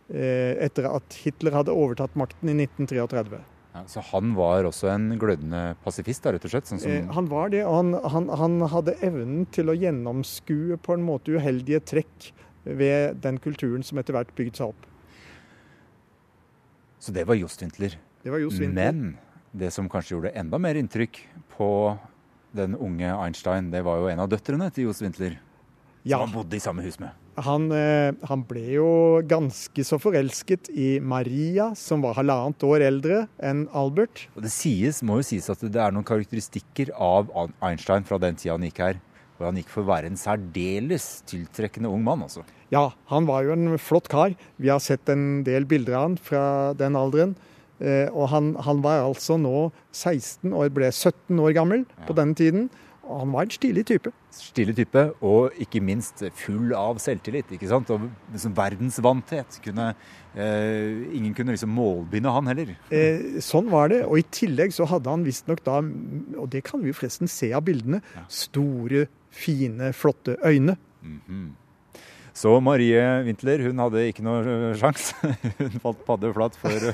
eh, 0.10 0.56
etter 0.66 0.88
at 0.90 1.20
Hitler 1.24 1.58
hadde 1.58 1.76
overtatt 1.76 2.16
makten 2.16 2.50
i 2.50 2.58
1933. 2.66 3.42
Ja, 3.76 3.82
så 3.92 4.00
han 4.14 4.32
var 4.38 4.64
også 4.64 4.88
en 4.88 5.10
glødende 5.20 5.76
pasifist, 5.84 6.24
da, 6.24 6.32
rett 6.32 6.46
og 6.48 6.54
slett? 6.54 6.70
Sånn 6.70 6.80
som, 6.80 6.92
Eh, 6.92 7.12
han 7.12 7.28
var 7.28 7.50
det, 7.52 7.66
og 7.68 7.76
han, 7.76 7.94
han, 8.08 8.30
han 8.30 8.62
hadde 8.72 8.96
evnen 9.04 9.46
til 9.52 9.68
å 9.68 9.76
gjennomskue 9.76 10.78
på 10.80 10.96
en 10.96 11.04
måte 11.04 11.36
uheldige 11.36 11.82
trekk 11.84 12.32
ved 12.64 13.20
den 13.22 13.38
kulturen 13.38 13.84
som 13.84 14.00
etter 14.00 14.16
hvert 14.16 14.32
bygde 14.38 14.62
seg 14.62 14.72
opp. 14.72 14.88
Så 17.04 17.12
det 17.12 17.28
var 17.28 17.36
Jost 17.36 17.62
Wintler. 17.62 18.00
Det 18.24 18.32
var 18.32 18.40
Jost 18.40 18.64
Wintler. 18.64 18.96
Men 18.96 19.18
det 19.52 19.74
som 19.76 19.90
kanskje 19.92 20.16
gjorde 20.16 20.32
enda 20.40 20.58
mer 20.58 20.80
inntrykk 20.80 21.20
på 21.58 21.68
den 22.56 22.78
unge 22.80 23.12
Einstein, 23.14 23.70
det 23.74 23.84
var 23.86 24.02
jo 24.02 24.10
en 24.12 24.24
av 24.24 24.32
døtrene 24.32 24.72
til 24.74 24.90
Johs 24.90 25.04
Wintler. 25.04 25.38
Ja. 26.06 26.20
Som 26.20 26.28
han 26.28 26.36
bodde 26.38 26.58
i 26.58 26.64
samme 26.64 26.86
hus 26.86 27.00
med. 27.02 27.14
Han, 27.44 27.68
eh, 27.76 28.16
han 28.30 28.44
ble 28.48 28.64
jo 28.78 28.90
ganske 29.28 29.84
så 29.84 29.98
forelsket 30.00 30.70
i 30.72 31.02
Maria, 31.04 31.74
som 31.76 32.04
var 32.06 32.16
halvannet 32.16 32.64
år 32.64 32.86
eldre 32.86 33.18
enn 33.44 33.66
Albert. 33.76 34.28
Og 34.38 34.46
det 34.46 34.54
sies, 34.56 35.02
må 35.04 35.20
jo 35.20 35.28
sies 35.28 35.50
at 35.52 35.66
det 35.66 35.82
er 35.82 35.92
noen 35.92 36.08
karakteristikker 36.08 36.94
av 36.96 37.34
Einstein 37.60 38.08
fra 38.08 38.22
den 38.22 38.40
tida 38.40 38.56
han 38.56 38.64
gikk 38.70 38.80
her. 38.86 39.02
Hvor 39.36 39.50
han 39.50 39.60
gikk 39.60 39.74
for 39.74 39.84
å 39.84 39.90
være 39.90 40.08
en 40.08 40.20
særdeles 40.20 41.10
tiltrekkende 41.28 41.92
ung 41.92 42.06
mann, 42.06 42.24
altså. 42.24 42.46
Ja, 42.72 42.88
han 43.12 43.28
var 43.28 43.44
jo 43.44 43.52
en 43.52 43.76
flott 43.84 44.08
kar. 44.08 44.38
Vi 44.56 44.72
har 44.72 44.80
sett 44.80 45.12
en 45.12 45.44
del 45.44 45.68
bilder 45.68 45.98
av 46.00 46.08
han 46.08 46.16
fra 46.16 46.46
den 46.80 46.96
alderen. 46.96 47.36
Eh, 47.80 48.08
og 48.14 48.30
han, 48.32 48.54
han 48.64 48.82
var 48.84 49.04
altså 49.04 49.38
nå 49.42 49.70
16 49.92 50.54
år, 50.56 50.72
ble 50.76 50.92
17 50.92 51.40
år 51.40 51.56
gammel 51.58 51.86
på 52.08 52.16
denne 52.18 52.38
tiden. 52.38 52.70
Og 53.06 53.20
han 53.22 53.34
var 53.36 53.46
en 53.46 53.54
stilig 53.54 53.84
type. 53.86 54.10
Stilig 54.34 54.74
type, 54.80 55.02
og 55.24 55.54
ikke 55.62 55.82
minst 55.84 56.24
full 56.40 56.74
av 56.76 56.98
selvtillit. 57.02 57.52
ikke 57.54 57.70
sant? 57.70 57.92
Og 57.94 58.08
liksom 58.34 58.56
verdensvanthet. 58.58 59.60
Kunne, 59.64 59.92
eh, 60.34 61.04
ingen 61.14 61.36
kunne 61.38 61.54
liksom 61.54 61.70
målbinde 61.70 62.34
han 62.34 62.48
heller. 62.50 62.74
Eh, 62.90 63.38
sånn 63.46 63.70
var 63.70 63.90
det. 63.94 64.02
Og 64.06 64.18
i 64.20 64.26
tillegg 64.32 64.74
så 64.74 64.88
hadde 64.90 65.12
han 65.12 65.26
visstnok 65.28 65.64
da, 65.64 65.84
og 66.40 66.50
det 66.50 66.64
kan 66.64 66.82
vi 66.82 66.90
jo 66.90 66.98
forresten 66.98 67.30
se 67.30 67.54
av 67.54 67.66
bildene, 67.68 68.02
store, 68.28 69.06
fine, 69.30 69.94
flotte 69.94 70.38
øyne. 70.44 70.78
Mm 71.04 71.22
-hmm. 71.30 71.65
Så 72.36 72.52
Marie 72.60 73.00
Wintler 73.24 73.62
hun 73.64 73.80
hadde 73.80 74.02
ikke 74.10 74.24
noe 74.26 74.74
sjanse. 74.76 75.16
Hun 75.62 75.78
falt 75.80 76.02
paddeflat 76.04 76.58
for, 76.60 76.88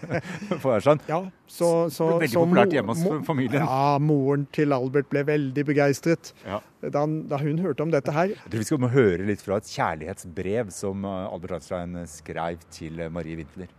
for 0.62 0.74
Erstein. 0.74 0.98
Ja, 1.06 1.20
så, 1.46 1.68
så, 1.94 2.08
ble 2.16 2.24
veldig 2.24 2.32
så 2.32 2.42
populært 2.42 2.74
hjemme 2.74 2.96
hos 2.96 3.26
familien. 3.28 3.62
Ja, 3.62 3.92
moren 4.02 4.48
til 4.54 4.74
Albert 4.74 5.06
ble 5.12 5.22
veldig 5.28 5.64
begeistret 5.68 6.32
ja. 6.42 6.58
da, 6.82 7.04
da, 7.06 7.38
hun 7.44 7.62
hørte 7.62 7.86
om 7.86 7.94
dette 7.94 8.14
her. 8.16 8.34
Jeg 8.34 8.50
tror 8.50 8.64
vi 8.64 8.68
skal 8.72 8.90
høre 8.96 9.28
litt 9.30 9.44
fra 9.44 9.60
et 9.62 9.70
kjærlighetsbrev 9.70 10.74
som 10.74 11.06
Albert 11.06 11.60
Einstein 11.60 11.94
skrev 12.10 12.66
til 12.74 12.98
Marie 13.14 13.38
Wintler. 13.38 13.70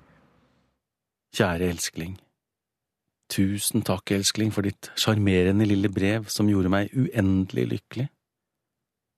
Kjære 1.36 1.68
elskling. 1.76 2.16
Tusen 3.30 3.84
takk, 3.86 4.16
elskling, 4.16 4.56
for 4.56 4.66
ditt 4.66 4.90
sjarmerende 4.98 5.68
lille 5.68 5.92
brev 5.94 6.32
som 6.32 6.48
gjorde 6.50 6.72
meg 6.74 6.96
uendelig 6.96 7.68
lykkelig. 7.76 8.08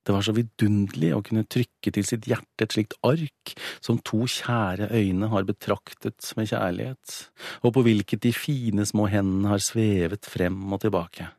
Det 0.02 0.16
var 0.16 0.24
så 0.26 0.34
vidunderlig 0.34 1.12
å 1.14 1.22
kunne 1.26 1.46
trykke 1.46 1.92
til 1.94 2.06
sitt 2.08 2.26
hjerte 2.30 2.66
et 2.66 2.74
slikt 2.74 2.96
ark 3.06 3.54
som 3.84 4.00
to 4.02 4.24
kjære 4.26 4.90
øyne 4.98 5.30
har 5.30 5.46
betraktet 5.46 6.32
med 6.38 6.50
kjærlighet, 6.50 7.18
og 7.62 7.76
på 7.76 7.84
hvilket 7.86 8.24
de 8.26 8.34
fine 8.34 8.86
små 8.90 9.06
hendene 9.14 9.54
har 9.54 9.62
svevet 9.62 10.26
frem 10.26 10.58
og 10.74 10.82
tilbake. 10.82 11.30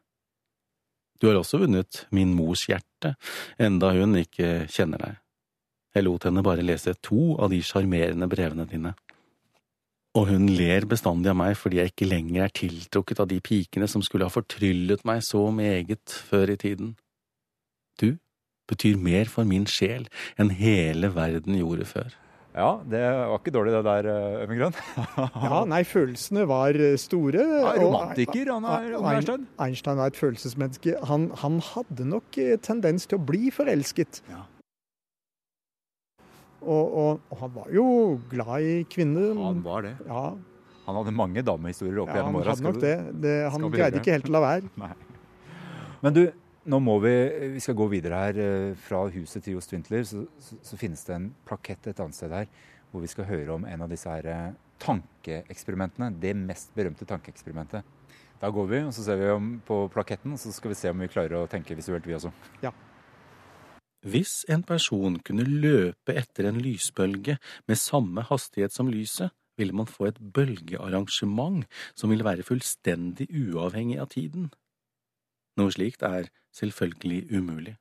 Du 1.19 1.29
har 1.29 1.39
også 1.39 1.61
vunnet 1.63 2.05
min 2.15 2.35
mors 2.35 2.65
hjerte, 2.71 3.17
enda 3.59 3.93
hun 3.95 4.19
ikke 4.23 4.69
kjenner 4.71 5.09
deg. 5.09 5.19
Jeg 5.93 6.07
lot 6.07 6.25
henne 6.27 6.43
bare 6.47 6.65
lese 6.65 6.95
to 7.05 7.35
av 7.43 7.51
de 7.53 7.61
sjarmerende 7.67 8.27
brevene 8.31 8.67
dine. 8.71 8.95
Og 10.19 10.29
hun 10.29 10.49
ler 10.53 10.85
bestandig 10.89 11.31
av 11.33 11.39
meg 11.41 11.55
fordi 11.57 11.81
jeg 11.81 11.93
ikke 11.93 12.09
lenger 12.09 12.47
er 12.47 12.55
tiltrukket 12.57 13.23
av 13.23 13.31
de 13.31 13.39
pikene 13.45 13.89
som 13.89 14.05
skulle 14.05 14.29
ha 14.29 14.33
fortryllet 14.33 15.07
meg 15.09 15.23
så 15.25 15.47
meget 15.55 16.15
før 16.31 16.53
i 16.53 16.59
tiden. 16.61 16.95
Du 18.01 18.17
betyr 18.71 18.99
mer 19.01 19.31
for 19.31 19.49
min 19.49 19.67
sjel 19.71 20.09
enn 20.41 20.53
hele 20.55 21.11
verden 21.15 21.59
gjorde 21.59 21.89
før. 21.89 22.19
Ja, 22.53 22.83
det 22.85 23.01
var 23.01 23.39
ikke 23.39 23.53
dårlig 23.55 23.73
det 23.73 23.81
der, 23.87 24.07
Øyvind 24.43 24.59
Grønn. 24.61 24.75
ja, 25.49 25.61
nei, 25.73 25.81
følelsene 25.89 26.45
var 26.51 26.77
store. 27.01 27.47
Ja, 27.49 27.73
romantiker, 27.81 28.51
han 28.53 28.67
er 28.69 28.97
Einstein. 29.01 29.47
Einstein 29.57 30.01
var 30.03 30.13
et 30.13 30.21
følelsesmenneske. 30.21 30.99
Han, 31.09 31.31
han, 31.41 31.63
hadde 31.73 32.09
nok 32.11 32.37
tendens 32.61 33.09
til 33.09 33.17
å 33.17 33.25
bli 33.25 33.49
forelsket. 33.57 34.21
Ja. 34.29 34.45
Og, 36.63 36.85
og, 36.93 37.23
og, 37.31 37.39
han 37.41 37.55
var 37.57 37.73
jo 37.75 37.87
glad 38.31 38.69
i 38.69 38.75
kvinner. 38.91 39.33
Han 39.41 39.65
var 39.65 39.89
det. 39.89 39.97
Ja. 40.07 40.27
Han 40.87 40.99
hadde 40.99 41.15
mange 41.15 41.43
damehistorier 41.47 42.03
opp 42.05 42.13
ja, 42.13 42.21
gjennom 42.21 42.39
åra. 42.41 42.53
Han 42.53 42.53
hadde 42.53 42.69
nok 42.69 42.83
det. 42.83 42.95
det 43.23 43.35
han 43.55 43.67
greide 43.73 44.03
ikke 44.03 44.17
helt 44.19 44.29
å 44.31 44.37
la 44.37 44.45
være. 44.45 44.71
Nei. 44.83 44.93
Men 46.03 46.17
du, 46.17 46.23
nå 46.65 46.79
må 46.83 46.99
vi, 47.03 47.15
vi 47.55 47.63
skal 47.63 47.77
gå 47.79 47.89
videre 47.93 48.21
her. 48.27 48.43
Fra 48.85 49.05
huset 49.15 49.43
til 49.45 49.57
Johs 49.57 49.71
Twintler 49.71 50.05
så, 50.09 50.27
så, 50.43 50.59
så, 50.63 50.79
finnes 50.81 51.03
det 51.09 51.17
en 51.17 51.33
plakett 51.49 51.91
et 51.91 52.03
annet 52.03 52.19
sted 52.19 52.35
her 52.35 52.47
hvor 52.93 53.01
vi 53.01 53.09
skal 53.09 53.25
høre 53.25 53.55
om 53.55 53.65
en 53.65 53.83
av 53.87 53.89
disse 53.89 54.11
her 54.11 54.55
tankeeksperimentene. 54.83 56.11
Det 56.21 56.35
mest 56.37 56.75
berømte 56.77 57.09
tankeeksperimentet. 57.09 57.87
Da 58.43 58.51
går 58.51 58.67
vi, 58.69 58.81
og 58.89 58.95
så 58.95 59.05
ser 59.07 59.21
vi 59.21 59.29
om 59.31 59.53
på 59.65 59.85
plaketten, 59.95 60.35
og 60.35 60.41
så 60.43 60.51
skal 60.55 60.73
vi 60.73 60.79
se 60.81 60.91
om 60.91 61.05
vi 61.05 61.11
klarer 61.11 61.39
å 61.39 61.51
tenke 61.51 61.77
visuelt, 61.79 62.09
vi 62.09 62.17
også. 62.17 62.33
Ja. 62.65 62.73
Hvis 64.03 64.41
en 64.51 64.65
person 64.67 65.21
kunne 65.23 65.47
løpe 65.47 66.17
etter 66.19 66.49
en 66.49 66.59
lysbølge 66.59 67.37
med 67.71 67.79
samme 67.79 68.25
hastighet 68.27 68.75
som 68.75 68.91
lyset, 68.91 69.31
ville 69.61 69.77
man 69.77 69.87
få 69.87 70.09
et 70.09 70.19
bølgearrangement 70.35 71.63
som 71.95 72.11
ville 72.11 72.27
være 72.27 72.43
fullstendig 72.47 73.29
uavhengig 73.31 74.01
av 74.03 74.11
tiden. 74.17 74.51
Noe 75.61 75.73
slikt 75.73 76.05
er 76.07 76.29
selvfølgelig 76.57 77.27
umulig. 77.37 77.77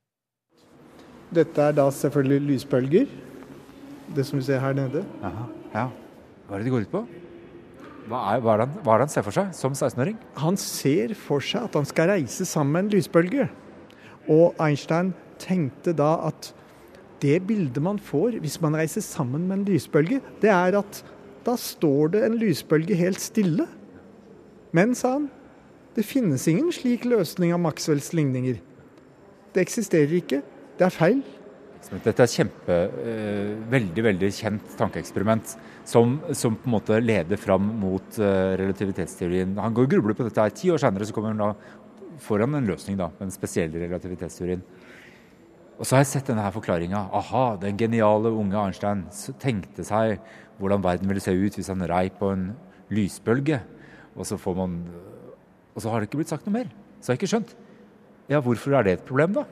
Dette 1.32 1.64
er 1.64 1.76
da 1.76 1.86
selvfølgelig 1.96 2.42
lysbølger. 2.50 3.12
Det 4.12 4.26
som 4.28 4.40
vi 4.42 4.44
ser 4.44 4.60
her 4.60 4.76
nede. 4.76 5.06
Aha, 5.24 5.46
ja. 5.72 5.86
Hva 6.48 6.58
er 6.58 6.60
det 6.60 6.68
de 6.68 6.74
går 6.74 6.88
ut 6.88 6.92
på? 6.92 7.06
Hva 8.12 8.22
er, 8.34 8.42
hva, 8.44 8.58
er 8.58 8.66
han, 8.66 8.74
hva 8.84 8.96
er 8.96 9.00
det 9.00 9.06
han 9.08 9.14
ser 9.14 9.24
for 9.24 9.38
seg 9.38 9.54
som 9.56 9.72
16-åring? 9.72 10.18
Han 10.42 10.58
ser 10.60 11.14
for 11.16 11.44
seg 11.46 11.70
at 11.70 11.78
han 11.80 11.88
skal 11.88 12.12
reise 12.12 12.48
sammen 12.50 12.74
med 12.76 12.84
en 12.84 12.94
lysbølge. 12.98 13.48
Og 14.28 14.58
Einstein 14.60 15.14
tenkte 15.40 15.94
da 15.96 16.18
at 16.28 16.52
det 17.24 17.38
bildet 17.48 17.80
man 17.84 18.02
får 18.02 18.42
hvis 18.44 18.60
man 18.64 18.76
reiser 18.76 19.06
sammen 19.06 19.46
med 19.48 19.62
en 19.62 19.68
lysbølge, 19.70 20.20
det 20.42 20.52
er 20.52 20.76
at 20.82 21.04
da 21.46 21.56
står 21.58 22.18
det 22.18 22.26
en 22.26 22.36
lysbølge 22.42 22.98
helt 22.98 23.22
stille. 23.22 23.70
Men, 24.76 24.96
sa 24.98 25.16
han, 25.16 25.30
det 25.95 26.08
finnes 26.08 26.47
ingen 26.47 26.71
slik 26.71 27.06
løsning 27.10 27.54
av 27.56 27.62
Maxwells 27.63 28.12
ligninger. 28.15 28.62
Det 29.51 29.63
eksisterer 29.65 30.13
ikke. 30.21 30.41
Det 30.80 30.88
er 30.88 30.95
feil. 30.95 31.21
Dette 31.82 32.13
er 32.13 32.27
et 32.27 32.36
kjempe, 32.38 32.77
uh, 32.93 33.54
veldig 33.71 34.04
veldig 34.06 34.30
kjent 34.38 34.75
tankeeksperiment 34.77 35.56
som, 35.88 36.19
som, 36.38 36.56
på 36.56 36.69
en 36.69 36.75
måte 36.75 36.99
leder 37.01 37.39
fram 37.41 37.65
mot 37.82 38.19
uh, 38.21 38.54
relativitetsteorien. 38.62 39.58
Han 39.58 39.75
går 39.75 39.89
og 39.89 39.95
grubler 39.95 40.17
på 40.17 40.27
dette 40.27 40.45
her. 40.45 40.54
Ti 40.56 40.71
år 40.71 40.84
senere 40.84 41.08
så 41.10 41.15
kommer 41.15 41.34
han 41.34 41.41
da 41.41 41.51
foran 42.21 42.56
en 42.56 42.69
løsning, 42.69 42.99
da, 43.01 43.10
den 43.19 43.34
spesielle 43.34 43.82
relativitetsteorien. 43.82 44.62
Og 45.82 45.88
så 45.88 45.97
har 45.97 46.04
jeg 46.04 46.12
sett 46.12 46.27
denne 46.30 46.45
her 46.45 46.54
forklaringa. 46.54 47.08
Aha, 47.17 47.45
den 47.63 47.80
geniale 47.80 48.30
unge 48.30 48.60
Arnstein 48.62 49.08
tenkte 49.41 49.84
seg 49.88 50.19
hvordan 50.62 50.84
verden 50.86 51.10
ville 51.10 51.23
se 51.23 51.34
ut 51.34 51.58
hvis 51.58 51.71
han 51.73 51.82
rei 51.89 52.06
på 52.13 52.30
en 52.36 52.51
lysbølge. 52.93 53.58
Og 54.13 54.27
så 54.30 54.38
får 54.38 54.60
man 54.60 54.75
Og 55.76 55.84
så 55.84 55.92
har 55.92 56.02
det 56.02 56.10
ikke 56.10 56.22
blitt 56.22 56.32
sagt 56.34 56.48
noe 56.48 56.60
mer. 56.60 56.70
Så 57.00 57.12
har 57.12 57.18
jeg 57.18 57.24
ikke 57.24 57.34
skjønt. 57.36 57.56
Ja, 58.32 58.40
hvorfor 58.44 58.78
er 58.78 58.86
det 58.88 59.00
et 59.00 59.08
problem, 59.08 59.34
da? 59.36 59.48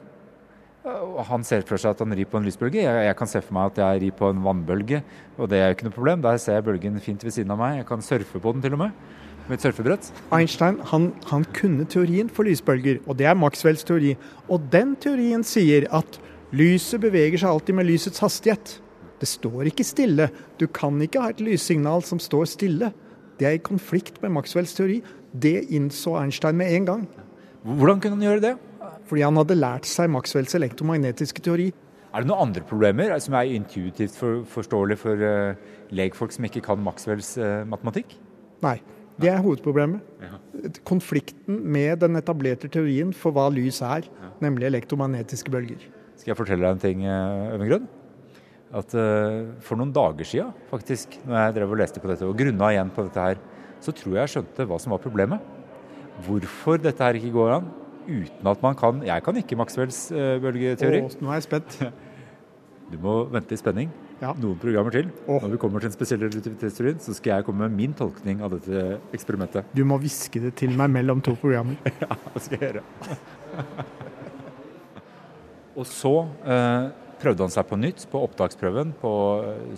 Han 1.27 1.43
ser 1.43 1.65
for 1.67 1.81
seg 1.81 1.91
at 1.91 2.01
han 2.01 2.15
rir 2.15 2.27
på 2.29 2.39
en 2.39 2.45
lysbølge. 2.47 2.81
Jeg, 2.81 3.05
jeg, 3.09 3.15
kan 3.19 3.29
se 3.29 3.41
for 3.43 3.55
meg 3.57 3.73
at 3.73 3.81
jeg 3.81 4.03
rir 4.05 4.13
på 4.15 4.29
en 4.31 4.39
vannbølge, 4.45 5.01
og 5.37 5.49
det 5.51 5.59
er 5.59 5.67
jo 5.67 5.75
ikke 5.75 5.89
noe 5.89 5.95
problem. 5.95 6.23
Der 6.23 6.39
ser 6.41 6.57
jeg 6.57 6.65
bølgen 6.69 6.99
fint 7.03 7.23
ved 7.25 7.35
siden 7.35 7.51
av 7.53 7.59
meg. 7.59 7.81
Jeg 7.81 7.89
kan 7.89 8.05
surfe 8.05 8.39
på 8.39 8.53
den 8.55 8.63
til 8.63 8.77
og 8.77 8.85
med. 8.85 8.95
Med 9.49 9.57
et 9.57 9.65
surfebrett. 9.65 10.11
Einstein 10.35 10.79
han, 10.91 11.09
han 11.27 11.45
kunne 11.57 11.87
teorien 11.89 12.29
for 12.31 12.47
lysbølger, 12.47 13.01
og 13.09 13.17
det 13.19 13.27
er 13.27 13.37
Maxwells 13.37 13.83
teori. 13.83 14.13
Og 14.47 14.69
den 14.71 14.95
teorien 15.01 15.43
sier 15.43 15.89
at 15.99 16.19
lyset 16.55 17.01
beveger 17.03 17.41
seg 17.41 17.51
alltid 17.51 17.79
med 17.79 17.89
lysets 17.89 18.23
hastighet. 18.23 18.77
Det 19.19 19.27
står 19.27 19.67
ikke 19.73 19.83
stille. 19.83 20.29
Du 20.61 20.67
kan 20.71 20.95
ikke 21.03 21.25
ha 21.25 21.33
et 21.33 21.43
lyssignal 21.43 22.05
som 22.07 22.21
står 22.23 22.47
stille. 22.53 22.93
Det 23.39 23.47
er 23.47 23.55
i 23.55 23.63
konflikt 23.63 24.19
med 24.23 24.33
Maxwells 24.35 24.73
teori. 24.75 24.99
Det 25.31 25.69
innså 25.71 26.17
Einstein 26.19 26.57
med 26.59 26.73
en 26.75 26.87
gang. 26.89 27.05
Hvordan 27.63 28.01
kunne 28.01 28.17
han 28.17 28.25
gjøre 28.25 28.43
det? 28.43 28.55
Fordi 29.07 29.23
han 29.25 29.39
hadde 29.39 29.57
lært 29.57 29.87
seg 29.89 30.09
Maxwells 30.11 30.55
elektromagnetiske 30.57 31.43
teori. 31.45 31.69
Er 32.09 32.23
det 32.23 32.29
noen 32.29 32.49
andre 32.49 32.63
problemer 32.65 33.13
som 33.21 33.35
er 33.37 33.51
intuitivt 33.53 34.15
for, 34.17 34.41
forståelig 34.49 34.97
for 34.99 35.21
uh, 35.21 35.75
legfolk 35.93 36.33
som 36.33 36.47
ikke 36.47 36.63
kan 36.65 36.81
Maxwells 36.81 37.35
uh, 37.37 37.61
matematikk? 37.69 38.15
Nei, 38.65 38.79
det 39.21 39.29
er 39.31 39.43
hovedproblemet. 39.45 40.01
Ja. 40.25 40.39
Konflikten 40.89 41.61
med 41.69 42.01
den 42.03 42.17
etablerte 42.19 42.71
teorien 42.71 43.13
for 43.15 43.35
hva 43.35 43.47
lys 43.53 43.79
er, 43.85 44.09
ja. 44.09 44.33
nemlig 44.43 44.71
elektromagnetiske 44.71 45.53
bølger. 45.53 45.85
Skal 46.19 46.33
jeg 46.33 46.41
fortelle 46.41 46.65
deg 46.65 46.75
en 46.75 46.83
ting, 46.83 47.05
Øyvind 47.07 47.69
Grønn? 47.69 47.89
At 48.69 48.93
uh, 48.93 49.49
For 49.65 49.79
noen 49.79 49.93
dager 49.93 50.27
siden, 50.27 50.51
faktisk, 50.69 51.17
når 51.25 51.39
jeg 51.39 51.55
drev 51.57 51.71
og 51.73 51.79
leste 51.81 52.01
på 52.01 52.11
dette 52.11 52.27
og 52.27 52.37
grunna 52.37 52.69
igjen 52.73 52.91
på 52.93 53.07
dette 53.07 53.23
her, 53.23 53.39
så 53.81 53.93
tror 53.95 54.13
jeg 54.13 54.21
jeg 54.21 54.33
skjønte 54.35 54.67
hva 54.69 54.77
som 54.81 54.93
var 54.93 55.01
problemet. 55.01 55.55
Hvorfor 56.25 56.81
dette 56.81 57.01
her 57.01 57.17
ikke 57.17 57.33
går 57.33 57.55
an 57.57 57.71
uten 58.09 58.47
at 58.49 58.61
man 58.63 58.73
kan 58.75 59.03
Jeg 59.05 59.21
kan 59.23 59.37
ikke 59.37 59.57
Maxwells 59.57 60.11
uh, 60.13 60.37
bølgeteori. 60.43 61.01
Åh, 61.05 61.17
nå 61.21 61.33
er 61.33 61.41
jeg 61.41 61.49
spent. 61.49 61.81
Du 62.89 62.95
må 62.97 63.19
vente 63.29 63.53
i 63.53 63.59
spenning. 63.59 63.91
Ja. 64.17 64.31
Noen 64.33 64.57
programmer 64.57 64.89
til. 64.89 65.11
Åh. 65.27 65.43
Når 65.43 65.51
vi 65.53 65.57
kommer 65.61 65.83
til 65.83 65.91
den 65.91 65.93
spesielle 65.93 66.25
relativitetsteorien, 66.25 66.97
så 66.99 67.13
skal 67.13 67.35
jeg 67.35 67.45
komme 67.45 67.67
med 67.67 67.75
min 67.77 67.93
tolkning 67.93 68.41
av 68.41 68.55
dette 68.55 68.97
eksperimentet. 69.13 69.69
Du 69.77 69.83
må 69.85 69.99
hviske 70.01 70.41
det 70.41 70.55
til 70.57 70.73
meg 70.77 70.89
mellom 70.95 71.21
to 71.21 71.35
programmer. 71.37 71.77
ja, 72.03 72.17
det 72.33 72.41
skal 72.47 72.57
jeg 72.57 72.71
gjøre. 72.71 73.19
Og 75.79 75.85
så 75.85 76.15
uh, 76.25 76.89
prøvde 77.19 77.45
han 77.45 77.53
seg 77.53 77.67
på 77.69 77.77
nytt 77.79 78.05
på 78.11 78.21
opptaksprøven 78.25 78.93
på 79.01 79.13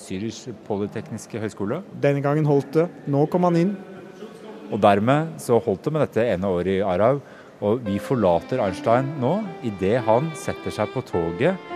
Zürich 0.02 0.44
polytekniske 0.68 1.42
høgskole. 1.42 1.82
Denne 2.04 2.24
gangen 2.24 2.48
holdt 2.50 2.74
det. 2.78 2.88
Nå 3.12 3.26
kom 3.32 3.48
han 3.50 3.60
inn. 3.60 3.76
Og 4.72 4.80
dermed 4.82 5.36
så 5.42 5.60
holdt 5.60 5.84
det 5.86 5.94
med 5.96 6.06
dette 6.06 6.26
ene 6.34 6.52
året 6.52 6.78
i 6.78 6.82
Arau. 6.86 7.22
Og 7.62 7.84
vi 7.86 8.00
forlater 8.02 8.62
Einstein 8.64 9.12
nå 9.22 9.36
idet 9.68 10.00
han 10.08 10.32
setter 10.38 10.74
seg 10.74 10.90
på 10.96 11.04
toget 11.06 11.70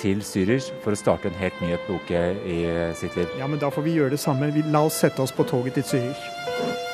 til 0.00 0.20
Zürich 0.24 0.70
for 0.84 0.92
å 0.92 0.98
starte 0.98 1.28
en 1.28 1.40
helt 1.40 1.58
ny 1.64 1.72
epoke 1.76 2.22
i 2.48 2.60
sitt 2.98 3.16
liv. 3.16 3.28
Ja, 3.40 3.48
men 3.48 3.60
da 3.60 3.72
får 3.72 3.86
vi 3.86 3.96
gjøre 3.98 4.16
det 4.16 4.20
samme. 4.20 4.50
La 4.72 4.86
oss 4.88 5.00
sette 5.04 5.24
oss 5.24 5.34
på 5.36 5.48
toget 5.48 5.80
til 5.80 5.88
Zürich. 5.88 6.91